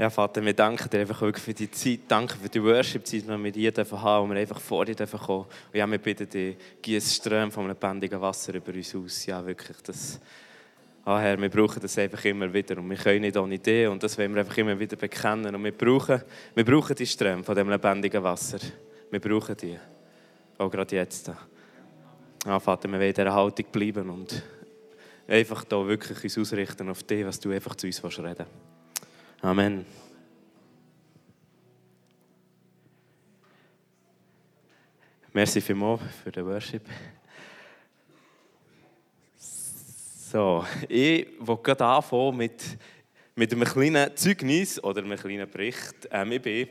[0.00, 2.00] Ja, Vater, wir danken dir einfach wirklich für die Zeit.
[2.08, 5.44] Danke für die Worship-Zeit, die wir mit dir haben, wo wir einfach vor dir kommen
[5.44, 9.26] Und ja, wir bitten dich, gieß Ströme von lebendigen Wasser über uns aus.
[9.26, 10.18] Ja, wirklich, das...
[11.04, 14.02] Ah, Herr, wir brauchen das einfach immer wieder und wir können nicht ohne dich und
[14.02, 15.54] das wollen wir einfach immer wieder bekennen.
[15.54, 16.22] Und wir brauchen,
[16.54, 18.58] wir brauchen die Ströme von dem lebendigen Wasser.
[19.10, 19.78] Wir brauchen die.
[20.56, 21.30] Auch gerade jetzt.
[22.46, 24.42] Ah, Vater, wir wollen in dieser Haltung bleiben und
[25.28, 28.69] einfach da wirklich uns ausrichten auf dich, was du einfach zu uns reden willst.
[29.42, 29.86] Amen.
[35.32, 36.82] Merci vielmals für den Worship.
[39.38, 42.62] So, ich will gerade anfangen mit,
[43.34, 46.06] mit einem kleinen Zeugnis oder einem kleinen Bericht.
[46.10, 46.68] Ähm, ich bin,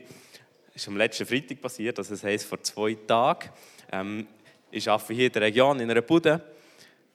[0.72, 3.50] ist am letzten Freitag passiert, also das heisst vor zwei Tagen.
[3.90, 4.28] Ähm,
[4.70, 6.40] ich arbeite hier in der Region in einer Bude,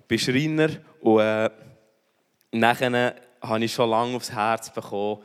[0.06, 1.50] bin Schreiner und äh,
[2.52, 5.24] nachher habe ich schon lange aufs Herz bekommen,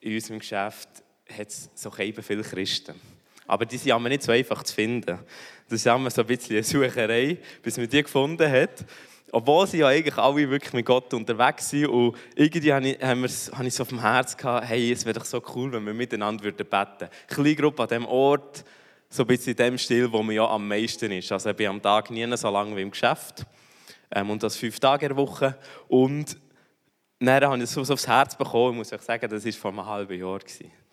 [0.00, 0.88] in unserem Geschäft
[1.30, 2.94] hat es so eben viele Christen.
[3.46, 5.18] Aber die sind nicht so einfach zu finden.
[5.68, 8.84] Das ist immer so ein bisschen eine Sucherei, bis man die gefunden hat.
[9.32, 11.86] Obwohl sie ja eigentlich alle wirklich mit Gott unterwegs sind.
[11.86, 15.24] Und irgendwie habe ich, habe ich so auf dem Herz gehabt, hey, es wäre doch
[15.24, 16.88] so cool, wenn wir miteinander beten würden.
[17.00, 18.64] Eine kleine Gruppe an dem Ort,
[19.08, 21.30] so ein bisschen in dem Stil, wo man ja am meisten ist.
[21.32, 23.44] Also ich bin am Tag nie so lange wie im Geschäft.
[24.12, 25.56] Ähm, und das fünf Tage in der Woche.
[25.88, 26.36] Und
[27.26, 30.18] dann habe ich es aufs Herz bekommen, muss ich sagen, das war vor einem halben
[30.18, 30.38] Jahr.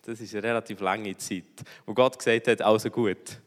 [0.02, 1.44] Das ist eine relativ lange Zeit.
[1.86, 3.40] Wo Gott gesagt hat, also gut,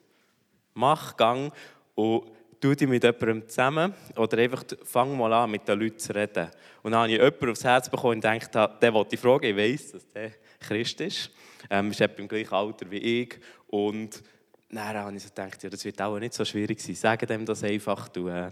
[0.74, 1.54] mach, gang
[1.96, 2.24] und
[2.60, 6.50] tu dich mit jemandem zusammen oder einfach fang mal an, mit den Leuten zu reden.
[6.84, 9.58] Und dann habe ich jemanden aufs Herz bekommen und gedacht, der wollte ich fragen, ich
[9.58, 11.32] weiss, dass der Christ ist.
[11.70, 13.40] Ähm, ist etwa im gleichen Alter wie ich.
[13.68, 14.22] Und
[14.70, 16.96] dann habe ich so gedacht, ja, das wird auch nicht so schwierig sein.
[16.96, 18.08] Sag dem das einfach.
[18.10, 18.52] Du, äh,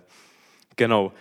[0.76, 1.14] genau.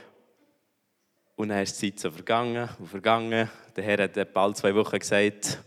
[1.38, 3.48] Und dann ist die Zeit so vergangen und vergangen.
[3.76, 5.62] Der Herr hat bald zwei Wochen gesagt,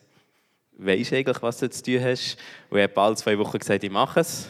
[0.73, 2.38] weisst du eigentlich, was du zu tun hast?
[2.69, 4.49] Und er hat bald zwei Wochen gesagt, ich mache es.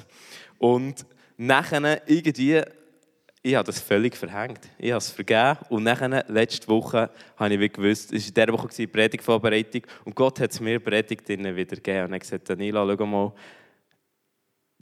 [0.58, 1.06] Und
[1.38, 2.64] nachher irgendwie,
[3.44, 4.62] ich habe das völlig verhängt.
[4.80, 5.60] Ich habe es vergeben.
[5.70, 9.84] Und nachher, letzte Woche, habe ich gewusst, es war in dieser Woche die Predigtvorbereitung.
[10.06, 11.78] Und Gott hat es mir Predigt wieder gegeben.
[11.78, 13.32] Und er hat gesagt, Daniela, schau mal,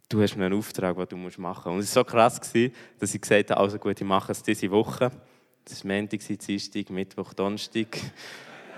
[0.07, 1.75] du hast mir einen Auftrag, den du machen musst.
[1.75, 2.39] Und es war so krass,
[2.97, 5.11] dass ich gesagt habe, also gut, ich mache es diese Woche.
[5.65, 7.97] Das war Montag, Dienstag, Mittwoch, Donnerstag.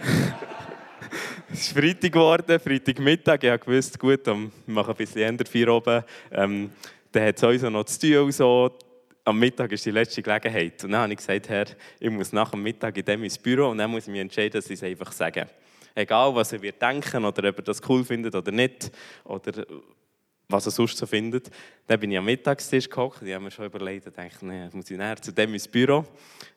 [1.52, 3.44] es ist Freitag geworden, Freitagmittag.
[3.44, 6.04] Ich wusste, gut, ich mache ein bisschen Ende vier oben.
[6.32, 6.72] Ähm,
[7.12, 8.26] dann hat es uns noch zu tun.
[8.26, 8.78] Und so.
[9.24, 10.84] Am Mittag ist die letzte Gelegenheit.
[10.84, 11.68] Und dann habe ich gesagt, Herr,
[12.00, 14.54] ich muss nach dem Mittag in dem ins Büro und dann muss ich mich entscheiden,
[14.54, 15.48] dass ich es einfach sage.
[15.94, 18.92] Egal, was er wird denken oder ob er das cool findet oder nicht.
[19.26, 19.66] Oder
[20.52, 21.50] was er sonst so findet.
[21.88, 23.22] Dann bin ich am Mittagstisch gehockt.
[23.24, 26.06] Ich habe mir schon überlegt, ich dachte, nee, muss ich näher zu dem ins Büro.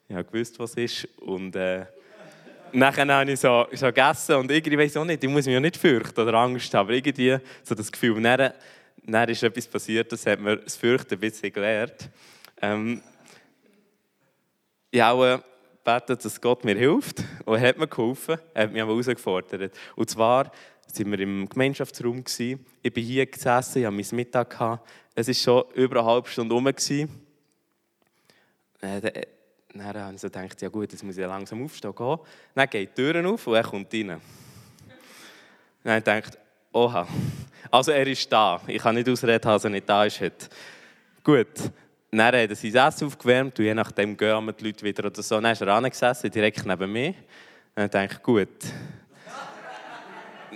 [0.08, 1.08] Ich habe gewusst, was ist.
[1.20, 1.86] Und äh,
[2.72, 5.60] nachher habe ich so, so gegessen und irgendwie weiß auch nicht, ich muss mich ja
[5.60, 8.52] nicht fürchten oder Angst haben, aber irgendwie so das Gefühl, dann,
[9.02, 12.10] dann ist etwas passiert, das hat mir das Fürchten ein bisschen gelernt.
[12.60, 13.00] Ähm,
[14.90, 15.42] ich habe
[15.84, 19.72] gebetet, dass Gott mir hilft und er hat mir geholfen, er hat mich aber herausgefordert.
[19.96, 20.50] Und zwar
[20.94, 22.22] sind wir im Gemeinschaftsraum.
[22.22, 22.64] Gewesen.
[22.82, 24.50] Ich bin hier gesessen, ich hatte meinen Mittag.
[24.50, 24.88] Gehabt.
[25.14, 26.66] Es war schon über eine halbe Stunde herum.
[28.80, 29.24] Äh,
[29.74, 32.18] dann habe ich so gedacht, ja gut, jetzt muss ich langsam aufstehen gehen.
[32.54, 34.20] Dann geht die Tür auf und er kommt rein.
[35.82, 36.38] Dann habe ich
[36.72, 37.06] oha,
[37.70, 38.60] also er ist da.
[38.66, 40.48] Ich kann nicht ausreden, dass er nicht da ist heute.
[41.22, 41.70] Gut,
[42.10, 45.40] dann hat er sein Essen aufgewärmt und je nachdem gehen die Leute wieder oder so.
[45.40, 47.14] Dann ist er angesessen, direkt neben mir.
[47.74, 48.48] Dann dachte ich, gut,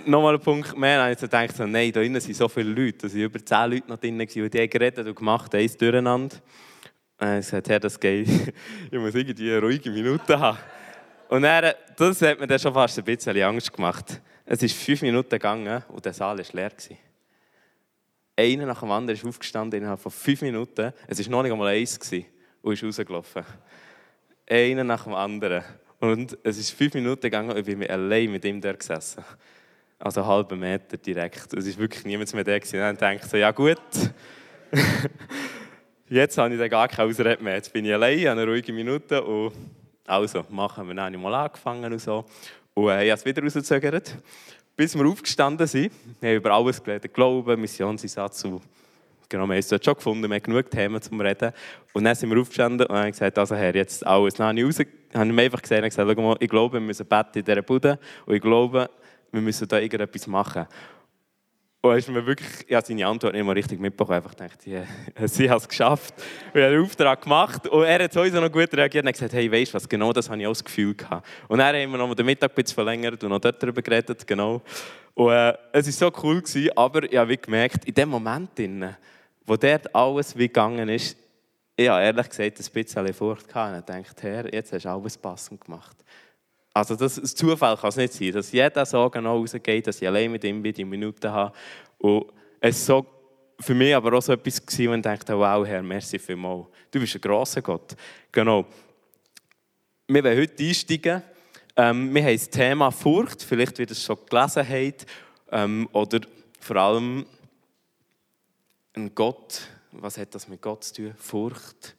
[0.05, 0.97] nochmal ein Punkt mehr.
[0.97, 2.99] Dann ich gedacht, nein, da drinnen sind so viele Leute.
[2.99, 6.35] Da sind über zehn Leute noch drin, die haben geredet und gemacht, eins durcheinander.
[7.19, 8.27] Habe ich gesagt, Herr, das geht.
[8.91, 10.57] Ich muss irgendwie eine ruhige Minute haben.
[11.27, 14.21] Und dann, das hat mir dann schon fast ein bisschen Angst gemacht.
[14.45, 16.71] Es ist fünf Minuten gegangen und der Saal war leer.
[18.35, 20.93] Einer nach dem anderen ist aufgestanden innerhalb von fünf Minuten.
[21.07, 21.99] Es war noch nicht einmal eins
[22.61, 23.43] und ist rausgelaufen.
[24.49, 25.63] Einer nach dem anderen.
[25.99, 29.23] Und es ist fünf Minuten gegangen und ich bin allein mit ihm da gesessen
[29.99, 31.53] also einen halben Meter direkt.
[31.53, 32.75] Es ist wirklich niemand mehr da gewesen.
[32.77, 33.77] Und dann denke ich so, ja gut,
[36.09, 37.55] jetzt habe ich dann gar keine Ausrede mehr.
[37.55, 39.53] Jetzt bin ich allein, eine ruhige Minute und
[40.07, 40.95] also machen wir.
[40.95, 42.25] Dann habe mal angefangen und so.
[42.73, 44.15] Und äh, ich habe es wieder rausgezögert,
[44.75, 45.91] bis wir aufgestanden sind.
[46.21, 48.61] Wir haben über alles geredet, Glauben, Missionseinsatz und
[49.27, 51.51] genau, wir haben es schon gefunden, wir haben genug Themen zum Reden.
[51.93, 54.35] Und dann sind wir aufgestanden und haben gesagt, also Herr, jetzt alles.
[54.35, 54.79] Dann habe ich, raus,
[55.13, 57.61] habe ich mir einfach gesehen und gesagt, mal, ich glaube, wir müssen beten in dieser
[57.61, 58.89] Bude und ich glaube,
[59.31, 60.65] wir müssen da irgendetwas machen.
[61.81, 64.21] Und ist mir wirklich, ich habe seine Antwort nicht mal richtig mitbekommen.
[64.29, 64.85] Ich dachte, yeah,
[65.27, 66.13] sie hat es geschafft.
[66.51, 67.67] Wir haben den Auftrag gemacht.
[67.67, 70.29] Und er hat sowieso noch gut reagiert und gesagt, hey, weißt du was, genau das
[70.29, 71.25] habe ich auch das Gefühl gehabt.
[71.47, 74.27] Und dann haben wir noch den Mittag ein bisschen verlängert und noch dort darüber geredet,
[74.27, 74.61] genau.
[75.13, 78.93] Und äh, es war so cool, gewesen, aber ich habe gemerkt, in dem Moment, drin,
[79.45, 81.15] wo dort alles wie gegangen ist,
[81.77, 85.17] ich habe ehrlich gesagt ein bisschen Furcht gehabt und dachte, Herr, jetzt hast du alles
[85.17, 85.95] passend gemacht.
[86.79, 90.07] Also das, das Zufall kann es nicht sein, dass jeder so genau rausgeht, dass ich
[90.07, 91.53] allein mit ihm die Minuten habe.
[91.97, 92.27] Und
[92.61, 93.05] es so
[93.59, 96.67] für mich aber auch so etwas gewesen, wo ich dachte, wow, Herr, merci vielmals.
[96.89, 97.97] Du bist ein grosser Gott.
[98.31, 98.65] Genau.
[100.07, 101.21] Wir wollen heute einsteigen.
[101.75, 105.05] Ähm, wir haben das Thema Furcht, vielleicht wie ihr es schon gelesen habt,
[105.51, 106.21] ähm, oder
[106.61, 107.25] vor allem
[108.93, 109.63] ein Gott.
[109.91, 111.13] Was hat das mit Gott zu tun?
[111.17, 111.95] Furcht.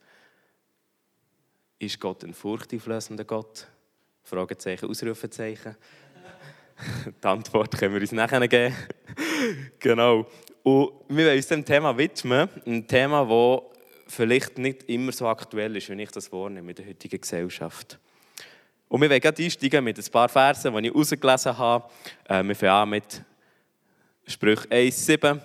[1.77, 3.67] Ist Gott ein furchteinflößender Gott?
[4.31, 5.75] Fragezeichen, Ausrufezeichen.
[7.21, 8.73] Die Antwort können wir uns nachher geben.
[9.79, 10.25] genau.
[10.63, 12.47] Und wir wollen uns dem Thema widmen.
[12.65, 16.87] Ein Thema, das vielleicht nicht immer so aktuell ist, wenn ich das wahrnehme in der
[16.87, 17.99] heutigen Gesellschaft.
[18.87, 21.89] Und wir wollen gerade einsteigen mit ein paar Versen, die ich herausgelesen habe.
[22.29, 23.21] Äh, wir fangen an mit
[24.27, 25.41] Sprüche 1,7.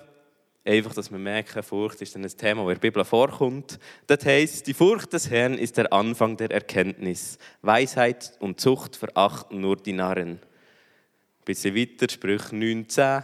[0.67, 3.79] Einfach, dass wir merken, Furcht ist ein Thema, das in der Bibel vorkommt.
[4.05, 7.37] Das heißt, die Furcht des Herrn ist der Anfang der Erkenntnis.
[7.61, 10.31] Weisheit und Zucht verachten nur die Narren.
[10.31, 13.23] Ein bisschen weiter, Sprüche 9,10.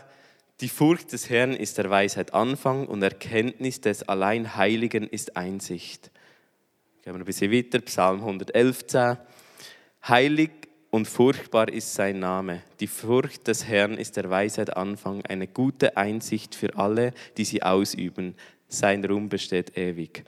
[0.62, 6.12] Die Furcht des Herrn ist der Weisheit Anfang und Erkenntnis des allein Heiligen ist Einsicht.
[7.02, 9.18] Gehen wir ein bisschen weiter, Psalm 111.
[10.08, 10.63] Heilig
[10.94, 12.62] und furchtbar ist sein Name.
[12.80, 17.64] Die Furcht des Herrn ist der Weisheit Anfang, eine gute Einsicht für alle, die sie
[17.64, 18.36] ausüben.
[18.68, 20.24] Sein Ruhm besteht ewig.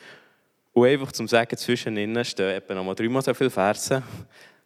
[0.73, 4.01] Und einfach zum Sagen, zwischen ihnen stehen etwa noch mal dreimal so viele Verse.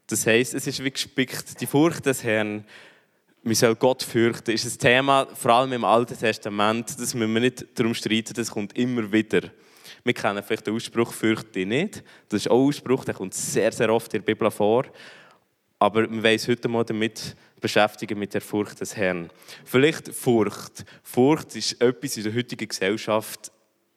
[0.08, 1.60] Das heißt, es ist wie gespickt.
[1.60, 2.64] Die Furcht des Herrn,
[3.44, 7.42] wir sollen Gott fürchten, ist ein Thema, vor allem im Alten Testament, das müssen wir
[7.42, 9.50] nicht darum streiten, das kommt immer wieder.
[10.06, 12.04] Wir kennen vielleicht den Ausspruch, fürchte dich nicht.
[12.30, 14.86] Das ist auch ein Ausspruch, der kommt sehr, sehr oft in der Bibel vor.
[15.80, 19.30] Aber wir wollen uns heute mal damit beschäftigen, mit der Furcht des Herrn.
[19.64, 20.86] Vielleicht Furcht.
[21.04, 23.52] Furcht ist etwas in der heutigen Gesellschaft,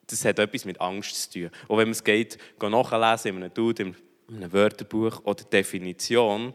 [0.07, 1.51] das hat etwas mit Angst zu tun.
[1.69, 3.97] Auch wenn man es geht, nachlesen in einem Dude, in
[4.29, 6.55] einem Wörterbuch oder Definition,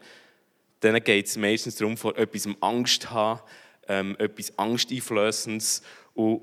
[0.80, 3.42] dann geht es meistens darum, vor etwas Angst zu haben,
[3.88, 5.82] ähm, etwas Angsteinflößendes.
[6.14, 6.42] Und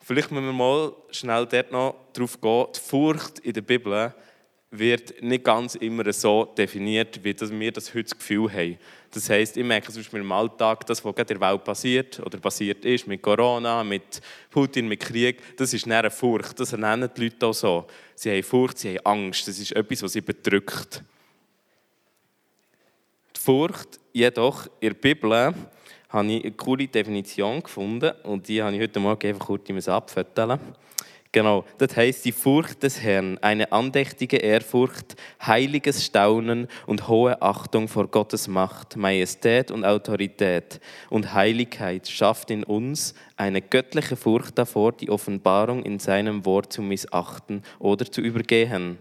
[0.00, 4.14] vielleicht müssen wir mal schnell dort noch darauf gehen, die Furcht in der Bibel
[4.72, 8.78] wird nicht ganz immer so definiert, wie wir das heute das Gefühl haben.
[9.10, 12.18] Das heisst, ich merke zum Beispiel im Alltag, das, was gerade in der Welt passiert
[12.20, 16.58] oder passiert ist, mit Corona, mit Putin, mit Krieg, das ist eine Furcht.
[16.58, 17.86] Das nennen die Leute auch so.
[18.14, 19.46] Sie haben Furcht, sie haben Angst.
[19.46, 21.02] Das ist etwas, was sie bedrückt.
[23.36, 25.54] Die Furcht jedoch in der Bibel
[26.08, 30.58] habe ich eine coole Definition gefunden und die habe ich heute Morgen einfach kurz abfetteln.
[31.34, 37.88] Genau, das heißt die Furcht des Herrn, eine andächtige Ehrfurcht, heiliges Staunen und hohe Achtung
[37.88, 44.92] vor Gottes Macht, Majestät und Autorität und Heiligkeit schafft in uns eine göttliche Furcht davor,
[44.92, 48.98] die Offenbarung in seinem Wort zu missachten oder zu übergehen.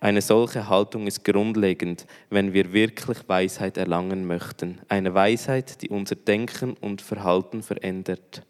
[0.00, 4.80] Eine solche Haltung ist grundlegend, wenn wir wirklich Weisheit erlangen möchten.
[4.88, 8.42] Eine Weisheit, die unser Denken und Verhalten verändert.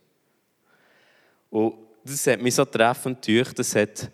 [1.51, 4.11] Und das hat mich so treffend gedacht, das hat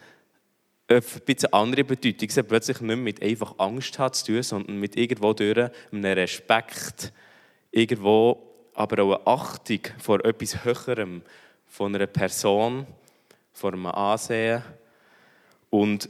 [0.88, 2.28] ein bisschen andere Bedeutung.
[2.28, 7.12] Es hat plötzlich nicht mit einfach Angst zu tun, sondern mit irgendwo durch einem Respekt,
[7.70, 8.42] irgendwo
[8.74, 11.22] aber auch eine Achtung vor etwas Höherem,
[11.66, 12.86] von einer Person,
[13.52, 14.62] vor einem Ansehen.
[15.68, 16.08] Und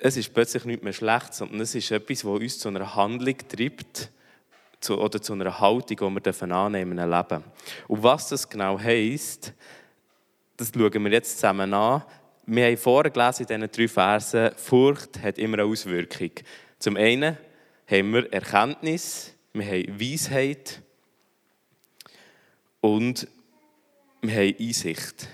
[0.00, 3.36] es ist plötzlich nicht mehr schlecht, sondern es ist etwas, was uns zu einer Handlung
[3.48, 4.10] treibt
[4.88, 7.44] oder zu einer Haltung, die wir annehmen im Leben.
[7.88, 9.52] Und was das genau heisst,
[10.56, 12.02] das schauen wir jetzt zusammen an.
[12.46, 16.30] Wir haben vorher gelesen in diesen drei Versen, Furcht hat immer eine Auswirkung.
[16.78, 17.36] Zum einen
[17.86, 20.80] haben wir Erkenntnis, wir haben Weisheit
[22.80, 23.26] und
[24.22, 25.28] wir haben Einsicht.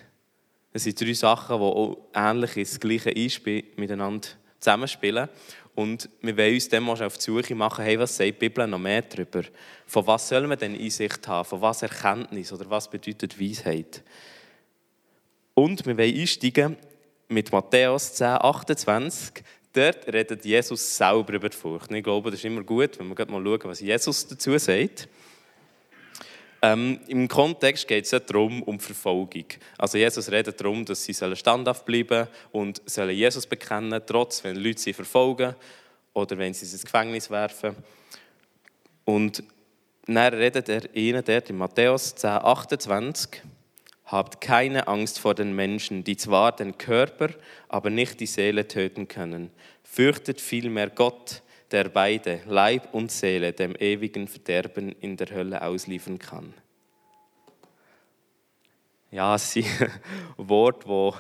[0.73, 5.29] Das sind drei Sachen, die auch ähnlich ins gleiche Einspiel miteinander zusammenspielen.
[5.75, 8.79] Und wir wollen uns dann auf die Suche machen, hey, was sagt die Bibel noch
[8.79, 9.43] mehr darüber?
[9.87, 11.47] Von was soll man denn Einsicht haben?
[11.47, 12.53] Von was Erkenntnis?
[12.53, 14.03] Oder was bedeutet Weisheit?
[15.55, 16.77] Und wir wollen einsteigen
[17.29, 19.45] mit Matthäus 10, 28.
[19.73, 21.91] Dort redet Jesus selber über die Furcht.
[21.91, 25.09] ich glaube, das ist immer gut, wenn wir mal schauen, was Jesus dazu sagt.
[26.65, 29.47] Ähm, Im Kontext geht es ja darum, um Verfolgung.
[29.77, 34.81] Also Jesus redet darum, dass sie standhaft bleiben und sollen Jesus bekennen, trotz wenn Leute
[34.81, 35.55] sie verfolgen
[36.13, 37.75] oder wenn sie sie ins Gefängnis werfen.
[39.05, 39.43] Und
[40.07, 43.43] dann redet er ihnen dort in Matthäus 10, 28,
[44.13, 47.31] Habt keine Angst vor den Menschen, die zwar den Körper,
[47.71, 49.51] aber nicht die Seele töten können.
[49.83, 56.19] Fürchtet vielmehr Gott, der beide, Leib und Seele, dem ewigen Verderben in der Hölle ausliefern
[56.19, 56.53] kann.
[59.11, 59.67] ja, es sind
[60.37, 61.13] Worte, die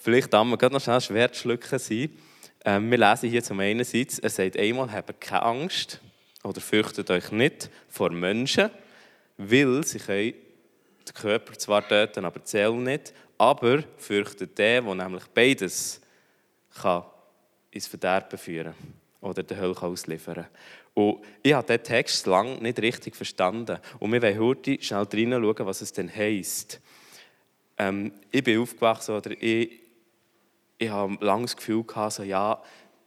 [0.00, 2.18] vielleicht einmal gerade noch schnell schwer zu schlucken sind.
[2.64, 6.00] Ähm, wir lesen hier zum einen Satz, er sagt einmal, habt keine Angst
[6.42, 8.70] oder fürchtet euch nicht vor Menschen,
[9.36, 10.49] weil sie können
[11.06, 16.00] den Körper zwar töten, aber die Seele nicht, aber fürchtet den, der nämlich beides
[16.80, 17.04] kann
[17.70, 18.74] ins Verderben führen
[19.20, 20.46] oder der Hölle ausliefern
[20.94, 23.78] Und ich habe diesen Text lange nicht richtig verstanden.
[23.98, 26.80] Und wir wollen heute schnell reinschauen, was es denn heisst.
[27.78, 29.80] Ähm, ich bin aufgewachsen, oder ich,
[30.78, 32.62] ich habe lange das Gefühl gehabt, so, ja,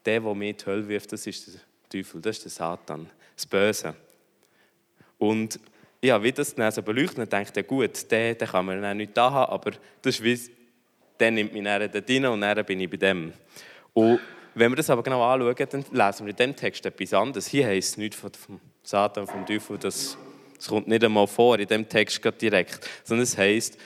[0.05, 3.45] der, der in die Hölle wirft, das ist der Teufel, das ist der Satan, das
[3.45, 3.95] Böse.
[5.17, 5.59] Und
[6.03, 8.97] ich habe das dann so beleuchtet und dachte, ja gut, den, den kann man dann
[8.97, 10.37] nicht da haben, aber das ist wie,
[11.17, 13.31] der nimmt mich dann dort und dann bin ich bei dem.
[13.93, 14.19] Und
[14.53, 17.47] wenn wir das aber genau anschauen, dann lesen wir in diesem Text etwas anderes.
[17.47, 20.17] Hier heißt es nicht vom Satan, vom Teufel, das,
[20.57, 23.77] das kommt nicht einmal vor in diesem Text direkt, sondern es heißt,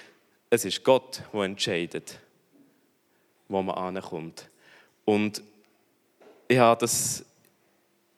[0.50, 2.18] es ist Gott, der entscheidet,
[3.48, 4.50] wo man ankommt.
[5.06, 5.44] Und
[6.48, 7.24] ich habe das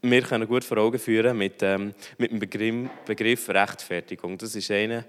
[0.02, 4.38] wir können gut vor Augen führen mit, ähm, mit dem Begriff, Begriff Rechtfertigung.
[4.38, 5.06] Das ist eine,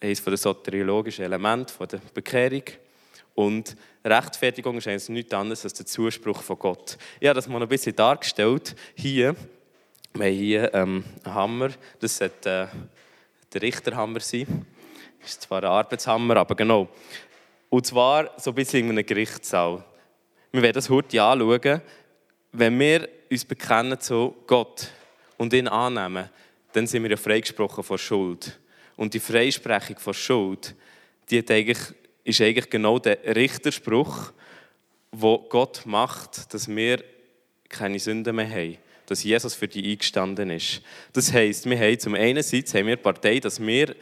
[0.00, 2.62] eines der soteriologischen Elemente der Bekehrung.
[3.34, 6.98] Und Rechtfertigung ist eigentlich nichts anderes als der Zuspruch von Gott.
[7.22, 8.76] Habe das mal ein bisschen dargestellt.
[8.94, 9.34] Hier,
[10.12, 12.76] wir haben hier ähm, einen Hammer, das sollte äh,
[13.52, 14.66] der Richterhammer sein.
[15.20, 16.88] Das ist zwar ein Arbeitshammer, aber genau.
[17.70, 19.84] Und zwar so ein bisschen in einem Gerichtssaal.
[20.52, 21.80] Wir werden das heute anschauen.
[22.56, 24.88] Wenn wir uns bekennen zu Gott
[25.38, 26.30] und ihn annehmen,
[26.72, 28.60] dann sind wir ja freigesprochen von Schuld.
[28.94, 30.76] Und die Freisprechung von Schuld,
[31.28, 31.78] die eigentlich,
[32.22, 34.32] ist eigentlich genau der Richterspruch,
[35.10, 37.02] wo Gott macht, dass wir
[37.68, 38.78] keine Sünden mehr haben.
[39.06, 40.80] Dass Jesus für die eingestanden ist.
[41.12, 43.96] Das heisst, wir haben zum einen Seite haben wir Partei, dass wir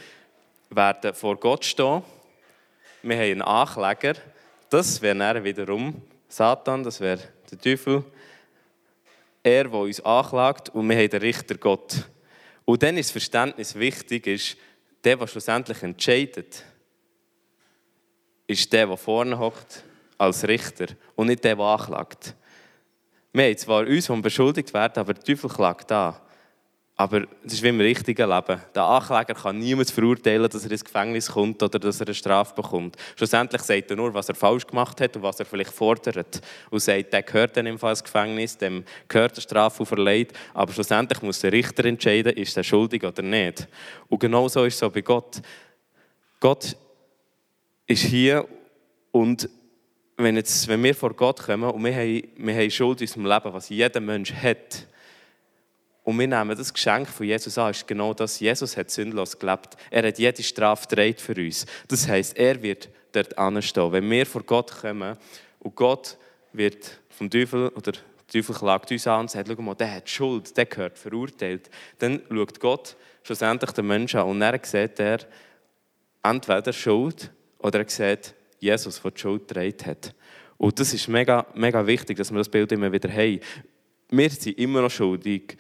[0.69, 2.03] werden vor Gott stehen.
[3.03, 4.21] Wir haben einen Ankläger.
[4.69, 8.05] Das wäre dann wiederum Satan, das wäre der Teufel
[9.43, 12.09] er, der uns anklagt, und wir haben den Richter Gott.
[12.65, 14.57] Und dann ist das Verständnis wichtig, ist,
[15.05, 16.65] der, der schlussendlich entscheidet,
[18.47, 19.85] ist der, der vorne hockt
[20.19, 22.35] als Richter und nicht der, der anklagt.
[23.33, 26.17] Wir haben zwar uns, die beschuldigt werden, aber der Teufel klagt an.
[27.03, 28.61] Aber das ist wie im richtigen Leben.
[28.77, 32.55] Der Ankläger kann niemand verurteilen, dass er ins Gefängnis kommt oder dass er eine Strafe
[32.55, 32.97] bekommt.
[33.17, 36.41] Schlussendlich sagt er nur, was er falsch gemacht hat und was er vielleicht fordert.
[36.71, 40.33] Und sagt, der gehört dann im Fall ins Gefängnis, dem gehört eine Strafe verleiht.
[40.55, 43.67] Aber schlussendlich muss der Richter entscheiden, ist er schuldig oder nicht.
[44.09, 45.43] Und genau so ist es so bei Gott.
[46.39, 46.77] Gott
[47.89, 48.47] ist hier
[49.11, 49.51] und
[50.19, 53.27] wenn, jetzt, wenn wir vor Gott kommen und wir haben, wir haben Schuld in unserem
[53.27, 54.87] Leben, was jeder Mensch hat,
[56.05, 58.41] und wir nehmen das Geschenk von Jesus an, ist genau das.
[58.41, 59.77] Jesus hat sündlos gelebt.
[59.91, 61.65] Er hat jede Strafe gedreht für uns.
[61.87, 63.93] Das heißt, er wird dort anstehen.
[63.93, 65.17] Wenn wir vor Gott kommen
[65.61, 66.17] und Gott
[66.53, 70.09] wird vom Teufel oder der Teufel klagt uns an und sagt, schau mal, der hat
[70.09, 75.19] Schuld, der gehört verurteilt, dann schaut Gott schlussendlich den Menschen an und er sieht er
[76.23, 80.15] entweder Schuld oder er sieht Jesus, der die Schuld gedreht hat.
[80.57, 83.41] Und das ist mega, mega wichtig, dass wir das Bild immer wieder haben.
[84.11, 85.59] Wir sind immer noch schuldig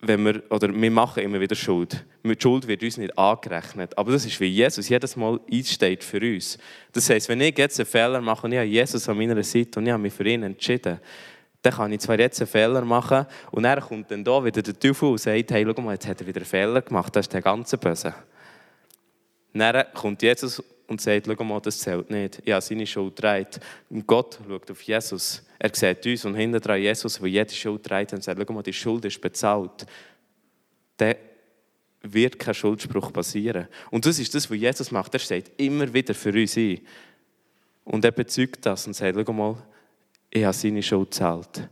[0.00, 2.04] wenn wir, oder wir machen immer wieder Schuld.
[2.22, 3.96] Die Schuld wird uns nicht angerechnet.
[3.96, 6.58] Aber das ist wie Jesus jedes Mal einsteht für uns.
[6.92, 9.78] Das heisst, wenn ich jetzt einen Fehler mache und ich habe Jesus an meiner Seite
[9.78, 11.00] und ich habe mich für ihn entschieden,
[11.62, 14.78] dann kann ich zwar jetzt einen Fehler machen und dann kommt dann da wieder der
[14.78, 17.32] Teufel und sagt, hey, schau mal, jetzt hat er wieder einen Fehler gemacht, das ist
[17.32, 18.14] der ganze Böse.
[19.52, 22.42] Dann kommt Jesus und sagt, schau mal, das zählt nicht.
[22.44, 23.60] Ich habe seine Schuld trägt.
[23.88, 25.42] Und Gott schaut auf Jesus.
[25.58, 28.62] Er sieht uns und hinter dran Jesus, der jede Schuld trägt und sagt, schau mal,
[28.62, 29.86] die Schuld ist bezahlt.
[30.96, 31.14] Dann
[32.02, 33.68] wird kein Schuldspruch passieren.
[33.90, 35.14] Und das ist das, was Jesus macht.
[35.14, 36.80] Er steht immer wieder für uns ein.
[37.84, 39.56] Und er bezeugt das und sagt, schau mal,
[40.30, 41.68] ich habe seine Schuld gezahlt.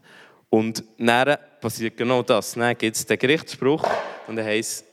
[0.48, 2.52] Und dann passiert genau das.
[2.52, 3.86] Dann gibt es den Gerichtsspruch
[4.26, 4.84] und er heißt,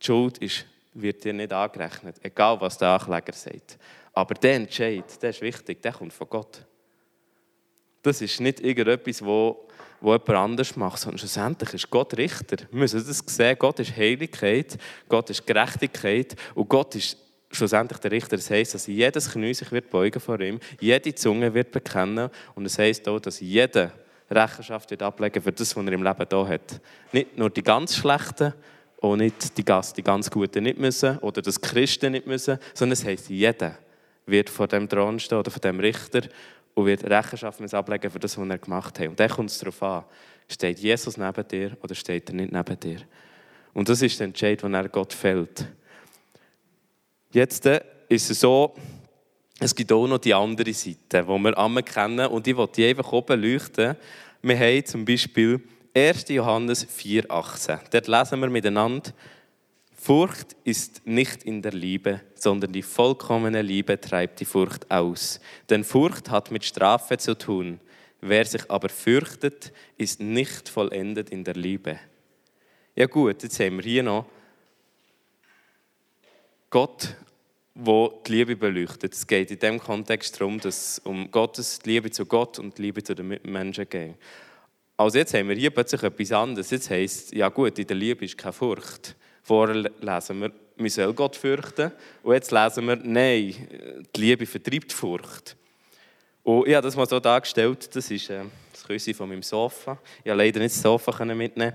[0.00, 3.78] die Schuld ist wird dir nicht angerechnet, egal was der Ankläger sagt.
[4.12, 6.66] Aber der Entscheid, der ist wichtig, der kommt von Gott.
[8.02, 9.68] Das ist nicht irgendetwas, wo,
[10.00, 12.56] wo jemand anders macht, sondern schlussendlich ist Gott Richter.
[12.70, 14.78] Wir müssen das sehen, Gott ist Heiligkeit,
[15.08, 17.18] Gott ist Gerechtigkeit und Gott ist
[17.50, 18.36] schlussendlich der Richter.
[18.36, 22.66] Das heisst, dass jedes Knie sich wird beugen vor ihm, jede Zunge wird bekennen und
[22.66, 23.92] es heisst auch, dass jeder
[24.30, 26.80] Rechenschaft wird ablegen für das, was er im Leben da hat.
[27.12, 28.54] Nicht nur die ganz Schlechten,
[29.02, 32.92] auch nicht die, Gast, die ganz Guten nicht müssen oder das Christen nicht müssen, sondern
[32.92, 33.76] es heisst, jeder
[34.26, 36.22] wird vor dem Thron stehen oder vor dem Richter
[36.80, 39.08] und wird Rechenschaft ablegen für das, was er gemacht hat.
[39.08, 40.04] Und dann kommt es darauf an,
[40.48, 42.98] steht Jesus neben dir oder steht er nicht neben dir.
[43.72, 45.66] Und das ist der Entscheid, den er Gott fällt.
[47.32, 48.74] Jetzt äh, ist es so,
[49.60, 52.86] es gibt auch noch die andere Seite, die wir alle kennen und ich wollte die
[52.86, 53.94] einfach oben leuchten.
[54.42, 55.60] Wir haben zum Beispiel
[55.94, 56.28] 1.
[56.28, 57.78] Johannes 4,18.
[57.90, 59.10] Dort lesen wir miteinander,
[60.02, 65.40] Furcht ist nicht in der Liebe, sondern die vollkommene Liebe treibt die Furcht aus.
[65.68, 67.80] Denn Furcht hat mit Strafe zu tun.
[68.22, 71.98] Wer sich aber fürchtet, ist nicht vollendet in der Liebe.
[72.96, 74.24] Ja gut, jetzt haben wir hier noch
[76.70, 77.14] Gott,
[77.74, 79.12] wo die Liebe beleuchtet.
[79.12, 82.82] Es geht in dem Kontext darum, dass es um Gottes Liebe zu Gott und die
[82.82, 84.14] Liebe zu den Mitmenschen geht.
[84.96, 86.70] Also jetzt haben wir hier plötzlich etwas anderes.
[86.70, 89.14] Jetzt heisst ja gut, in der Liebe ist keine Furcht.
[89.50, 91.90] Vorher lesen wir, wir sollen Gott fürchten.
[92.22, 93.52] Und jetzt lesen wir, nein,
[94.14, 95.56] die Liebe vertreibt Furcht.
[96.44, 99.98] Und ich habe das mal so dargestellt, das ist äh, das Küsse von meinem Sofa.
[100.18, 101.74] Ich konnte leider nicht das Sofa mitnehmen.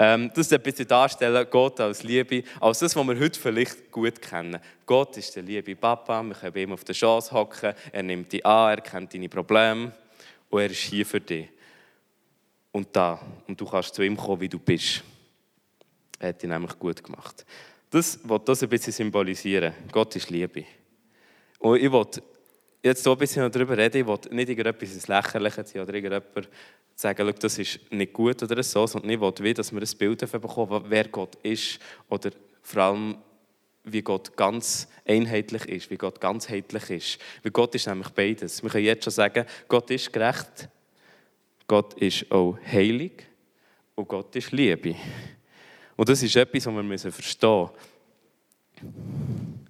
[0.00, 3.92] Ähm, das ist ein bisschen darstellen, Gott als Liebe, als das, was wir heute vielleicht
[3.92, 4.60] gut kennen.
[4.84, 8.32] Gott ist der liebe Papa, wir können bei ihm auf der Chance hocken, er nimmt
[8.32, 9.92] dich an, er kennt deine Probleme
[10.50, 11.48] und er ist hier für dich.
[12.72, 15.04] Und da, und du kannst zu ihm kommen, wie du bist.
[16.22, 17.44] Er hat dich nämlich gut gemacht.
[17.90, 19.74] Das will das ein bisschen symbolisieren.
[19.90, 20.64] Gott ist Liebe.
[21.58, 22.06] Und ich will
[22.80, 26.48] jetzt so ein bisschen darüber reden, ich will nicht irgendetwas ins Lächerliche ziehen oder irgendjemand
[26.94, 30.84] sagen, das ist nicht gut oder so, sondern ich will, dass wir ein Bild bekommen,
[30.86, 32.30] wer Gott ist oder
[32.62, 33.16] vor allem,
[33.82, 37.18] wie Gott ganz einheitlich ist, wie Gott ganzheitlich ist.
[37.42, 38.62] Weil Gott ist nämlich beides.
[38.62, 40.68] Wir können jetzt schon sagen, Gott ist gerecht,
[41.66, 43.26] Gott ist auch heilig
[43.96, 44.94] und Gott ist Liebe.
[45.96, 47.68] Und das ist etwas, was wir verstehen
[48.82, 49.62] müssen.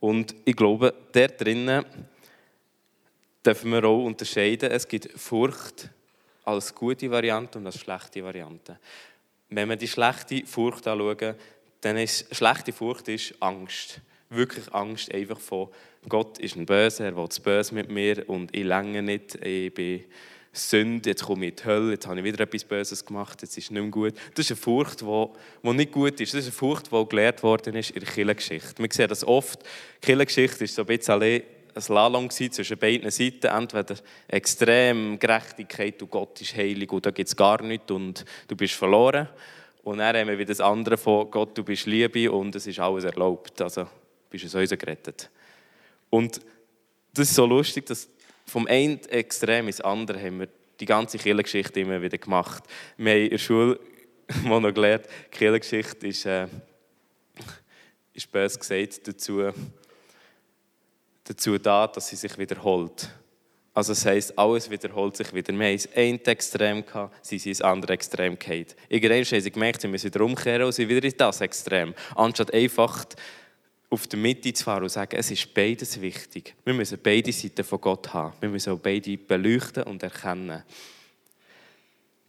[0.00, 1.84] Und ich glaube, der drinnen
[3.44, 4.70] dürfen wir auch unterscheiden.
[4.70, 5.88] Es gibt Furcht
[6.44, 8.78] als gute Variante und als schlechte Variante.
[9.48, 11.34] Wenn wir die schlechte Furcht anschauen,
[11.80, 14.00] dann ist schlechte Furcht ist Angst.
[14.28, 15.68] Wirklich Angst einfach von
[16.08, 19.72] Gott ist ein Böse, er will es böse mit mir und ich länge nicht, ich
[19.72, 20.04] bin
[20.54, 23.58] Sünde, jetzt komme ich in die Hölle, jetzt habe ich wieder etwas Böses gemacht, jetzt
[23.58, 24.14] ist es nicht mehr gut.
[24.34, 26.32] Das ist eine Furcht, die, nicht gut ist.
[26.32, 28.82] Das ist eine Furcht, die gelehrt worden ist in der Kirchengeschichte.
[28.82, 29.62] Wir sehen das oft.
[29.62, 31.42] Die Kirchengeschichte ist so ein bisschen ein
[31.80, 33.46] Slalom zwischen beiden Seiten.
[33.46, 33.96] Entweder
[34.28, 38.74] extrem Gerechtigkeit und Gott ist heilig und da gibt es gar nichts und du bist
[38.74, 39.28] verloren.
[39.82, 42.78] Und dann haben wir wieder das andere von Gott, du bist Liebe und es ist
[42.78, 43.60] alles erlaubt.
[43.60, 43.86] Also
[44.30, 45.30] bist du sowieso gerettet.
[46.10, 46.40] Und
[47.12, 48.08] das ist so lustig, dass
[48.46, 50.48] vom einen Extrem ins andere haben wir
[50.80, 52.64] die ganze Kirchengeschichte immer wieder gemacht.
[52.96, 53.80] Wir haben in der Schule
[54.44, 56.46] mal noch gelernt, die Kirchengeschichte ist, äh,
[58.12, 59.50] ist bös gesagt dazu,
[61.24, 63.08] dazu da, dass sie sich wiederholt.
[63.72, 65.52] Also das heisst, alles wiederholt sich wieder.
[65.52, 68.66] Wir hatten ein Extrem, gehabt, sie sind ins andere Extrem gefallen.
[68.88, 71.92] Irgendwann haben sie gemerkt, sie müssen wieder umkehren und sie wieder in das Extrem.
[72.14, 73.04] Anstatt einfach
[73.94, 76.54] auf der Mitte zu fahren und zu sagen, es ist beides wichtig.
[76.64, 78.34] Wir müssen beide Seiten von Gott haben.
[78.40, 80.62] Wir müssen auch beide beleuchten und erkennen.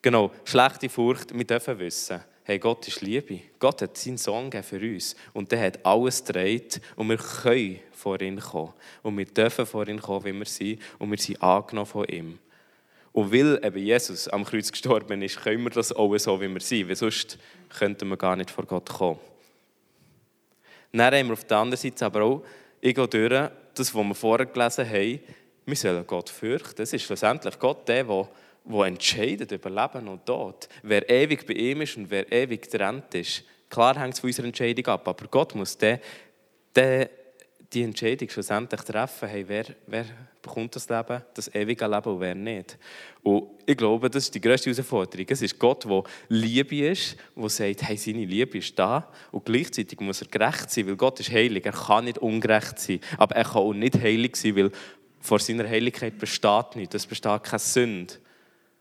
[0.02, 3.40] Genau, schlechte Furcht, wir dürfen wissen, hey, Gott ist Liebe.
[3.58, 8.22] Gott hat seinen Sohn für uns und der hat alles gedreht und wir können vor
[8.22, 8.74] ihn kommen.
[9.02, 12.40] Und wir dürfen vor ihn kommen, wie wir sind und wir sind angenommen von ihm.
[13.12, 16.62] Und weil eben Jesus am Kreuz gestorben ist, können wir das auch so, wie wir
[16.62, 19.20] sind, weil sonst könnten wir gar nicht vor Gott kommen.
[20.98, 22.44] Dann haben wir auf der anderen Seite aber auch
[22.80, 25.20] irgendwo durch, das, was wir vorher gelesen haben,
[25.66, 26.82] wir sollen Gott fürchten.
[26.82, 28.30] Es ist schlussendlich Gott der, der,
[28.64, 30.70] der entscheidet über Leben und Tod.
[30.84, 33.44] Wer ewig bei ihm ist und wer ewig getrennt ist.
[33.70, 36.00] Klar hängt es von unserer Entscheidung ab, aber Gott muss der,
[36.74, 37.10] der
[37.74, 40.06] die Entscheidung schlussendlich treffen, hey, wer, wer
[40.42, 42.78] bekommt das Leben, das ewige Leben und wer nicht.
[43.24, 45.26] Und ich glaube, das ist die grösste Herausforderung.
[45.28, 50.00] Es ist Gott, der Liebe ist, der sagt, hey, seine Liebe ist da und gleichzeitig
[50.00, 51.66] muss er gerecht sein, weil Gott ist heilig.
[51.66, 54.72] Er kann nicht ungerecht sein, aber er kann auch nicht heilig sein, weil
[55.20, 56.96] vor seiner Heiligkeit besteht nichts.
[56.96, 58.14] Es besteht keine Sünde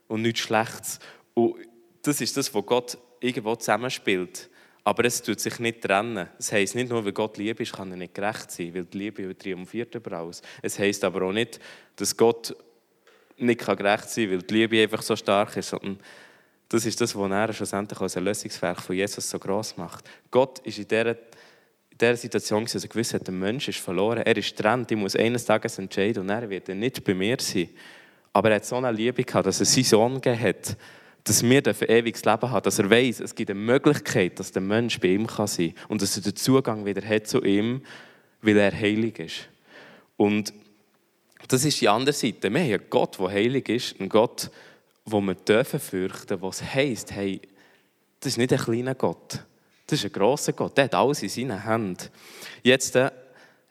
[0.09, 0.99] und nichts Schlechtes.
[1.33, 1.57] Und
[2.03, 4.51] das ist das, was Gott irgendwo zusammenspielt.
[4.85, 6.29] Aber es tut sich nicht trennen.
[6.39, 8.99] Es heisst nicht nur, weil Gott Liebe ist, kann er nicht gerecht sein, weil die
[8.99, 10.43] Liebe triumphiert über alles.
[10.61, 11.59] Es heisst aber auch nicht,
[11.97, 12.55] dass Gott
[13.39, 15.99] nicht gerecht sein kann, weil die Liebe einfach so stark ist, sondern
[16.69, 20.09] das ist das, was er schlussendlich als Erlösungswerk von Jesus so groß macht.
[20.31, 24.19] Gott ist in dieser, in dieser Situation, dass er gewusst hat, der Mensch ist verloren,
[24.19, 27.71] er ist getrennt, ich muss eines Tages entscheiden und er wird nicht bei mir sein.
[28.33, 30.77] Aber er hat so eine Liebe gehabt, dass er seinen Sohn gegeben hat,
[31.25, 34.61] dass wir ein ewiges Leben haben, dass er weiß, es gibt eine Möglichkeit, dass der
[34.63, 37.83] Mensch bei ihm kann sein kann und dass er den Zugang wieder hat zu ihm,
[38.43, 39.49] weil er heilig ist.
[40.19, 40.53] Und
[41.49, 42.53] das ist die andere Seite.
[42.53, 44.51] Wir haben einen Gott, der heilig ist, einen Gott,
[45.07, 47.41] wo wir dürfen fürchten, was heisst, hey,
[48.21, 49.41] das ist nicht ein kleiner Gott.
[49.87, 52.09] Das ist ein grosser Gott, der hat alles in seinen Händen.
[52.63, 53.11] Jetzt, äh,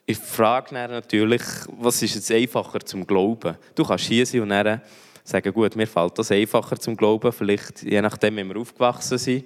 [0.06, 3.58] ich frage natürlich, was ist jetzt einfacher zum Glauben?
[3.74, 4.82] Du kannst hier sein und dann
[5.24, 9.46] sagen, gut, mir fällt das einfacher zum Glauben, vielleicht je nachdem, wie wir aufgewachsen sind.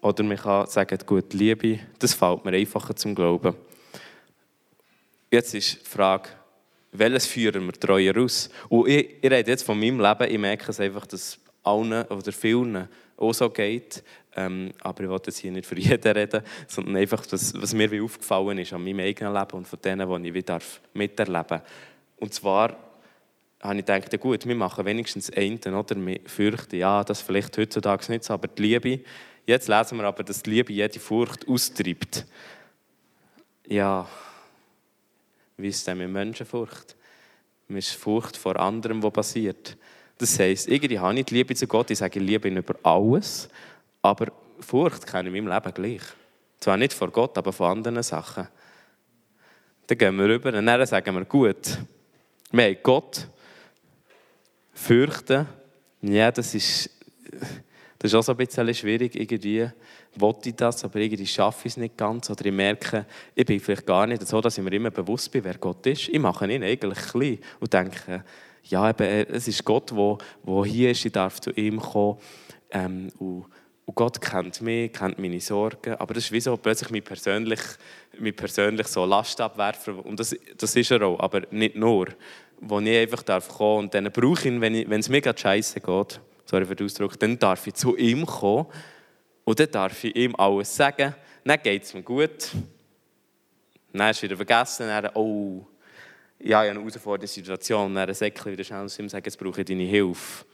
[0.00, 3.54] Oder man kann sagen, gut, Liebe, das fällt mir einfacher zum Glauben.
[5.30, 6.30] Jetzt ist die Frage,
[6.92, 8.50] welches führen wir treuer aus?
[8.68, 12.32] Und ich, ich rede jetzt von meinem Leben, ich merke es einfach, dass allen oder
[12.32, 14.02] vielen auch so geht.
[14.36, 17.90] Ähm, aber ich will jetzt hier nicht für jeden reden, sondern einfach, das, was mir
[17.90, 20.58] wie aufgefallen ist an meinem eigenen Leben und von denen, die ich wieder
[20.94, 21.62] miterleben darf.
[22.18, 22.89] Und zwar
[23.60, 25.96] habe ich gedacht, ja gut, wir machen wenigstens einen, oder?
[25.96, 29.00] Wir fürchten, ja, das vielleicht heutzutage nicht so, aber die Liebe,
[29.46, 32.26] jetzt lesen wir aber, dass die Liebe jede Furcht austreibt.
[33.66, 34.08] Ja,
[35.58, 36.96] wie ist denn mit Menschenfurcht?
[37.68, 39.76] Man ist Furcht vor anderem, was passiert.
[40.16, 42.74] Das heisst, irgendwie habe ich die Liebe zu Gott, ich sage, ich liebe ihn über
[42.82, 43.48] alles,
[44.02, 46.02] aber Furcht kenne ich in meinem Leben gleich.
[46.58, 48.48] Zwar nicht vor Gott, aber vor anderen Sachen.
[49.86, 51.78] Dann gehen wir rüber und dann sagen wir, gut,
[52.52, 53.28] wir haben Gott,
[54.80, 55.46] fürchten,
[56.02, 56.90] ja, das ist,
[57.98, 59.68] das ist auch so ein bisschen schwierig, irgendwie
[60.16, 62.30] wollte ich das, aber irgendwie schaffe ich es nicht ganz.
[62.30, 65.44] Oder ich merke, ich bin vielleicht gar nicht so, dass ich mir immer bewusst bin,
[65.44, 66.08] wer Gott ist.
[66.08, 68.24] Ich mache ihn eigentlich klein und denke,
[68.64, 72.18] ja, eben, es ist Gott, der, der hier ist, ich darf zu ihm kommen.
[72.70, 73.46] Ähm, und,
[73.84, 75.94] und, Gott kennt mich, kennt meine Sorgen.
[75.94, 77.60] Aber das ist wie so plötzlich mich persönlich,
[78.18, 79.98] mich persönlich so Last abwerfen.
[80.00, 82.08] Und das, das ist er auch, aber nicht nur.
[82.60, 85.38] Wo ich einfach darf kommen und dann brauche ich ihn, wenn, ich, es mir gerade
[85.38, 88.66] scheiße geht, sorry für den Ausdruck, dann darf ich zu ihm kommen
[89.44, 91.14] und dann darf ich ihm alles sagen.
[91.44, 92.50] Dann geht es mir gut.
[93.92, 94.86] Dann ist er wieder vergessen.
[94.86, 95.66] Dann, oh,
[96.38, 97.94] ich habe eine herausfordernde Situation.
[97.94, 100.44] Dann sagt er wieder schnell zu ihm sagen, jetzt brauche ich deine Hilfe.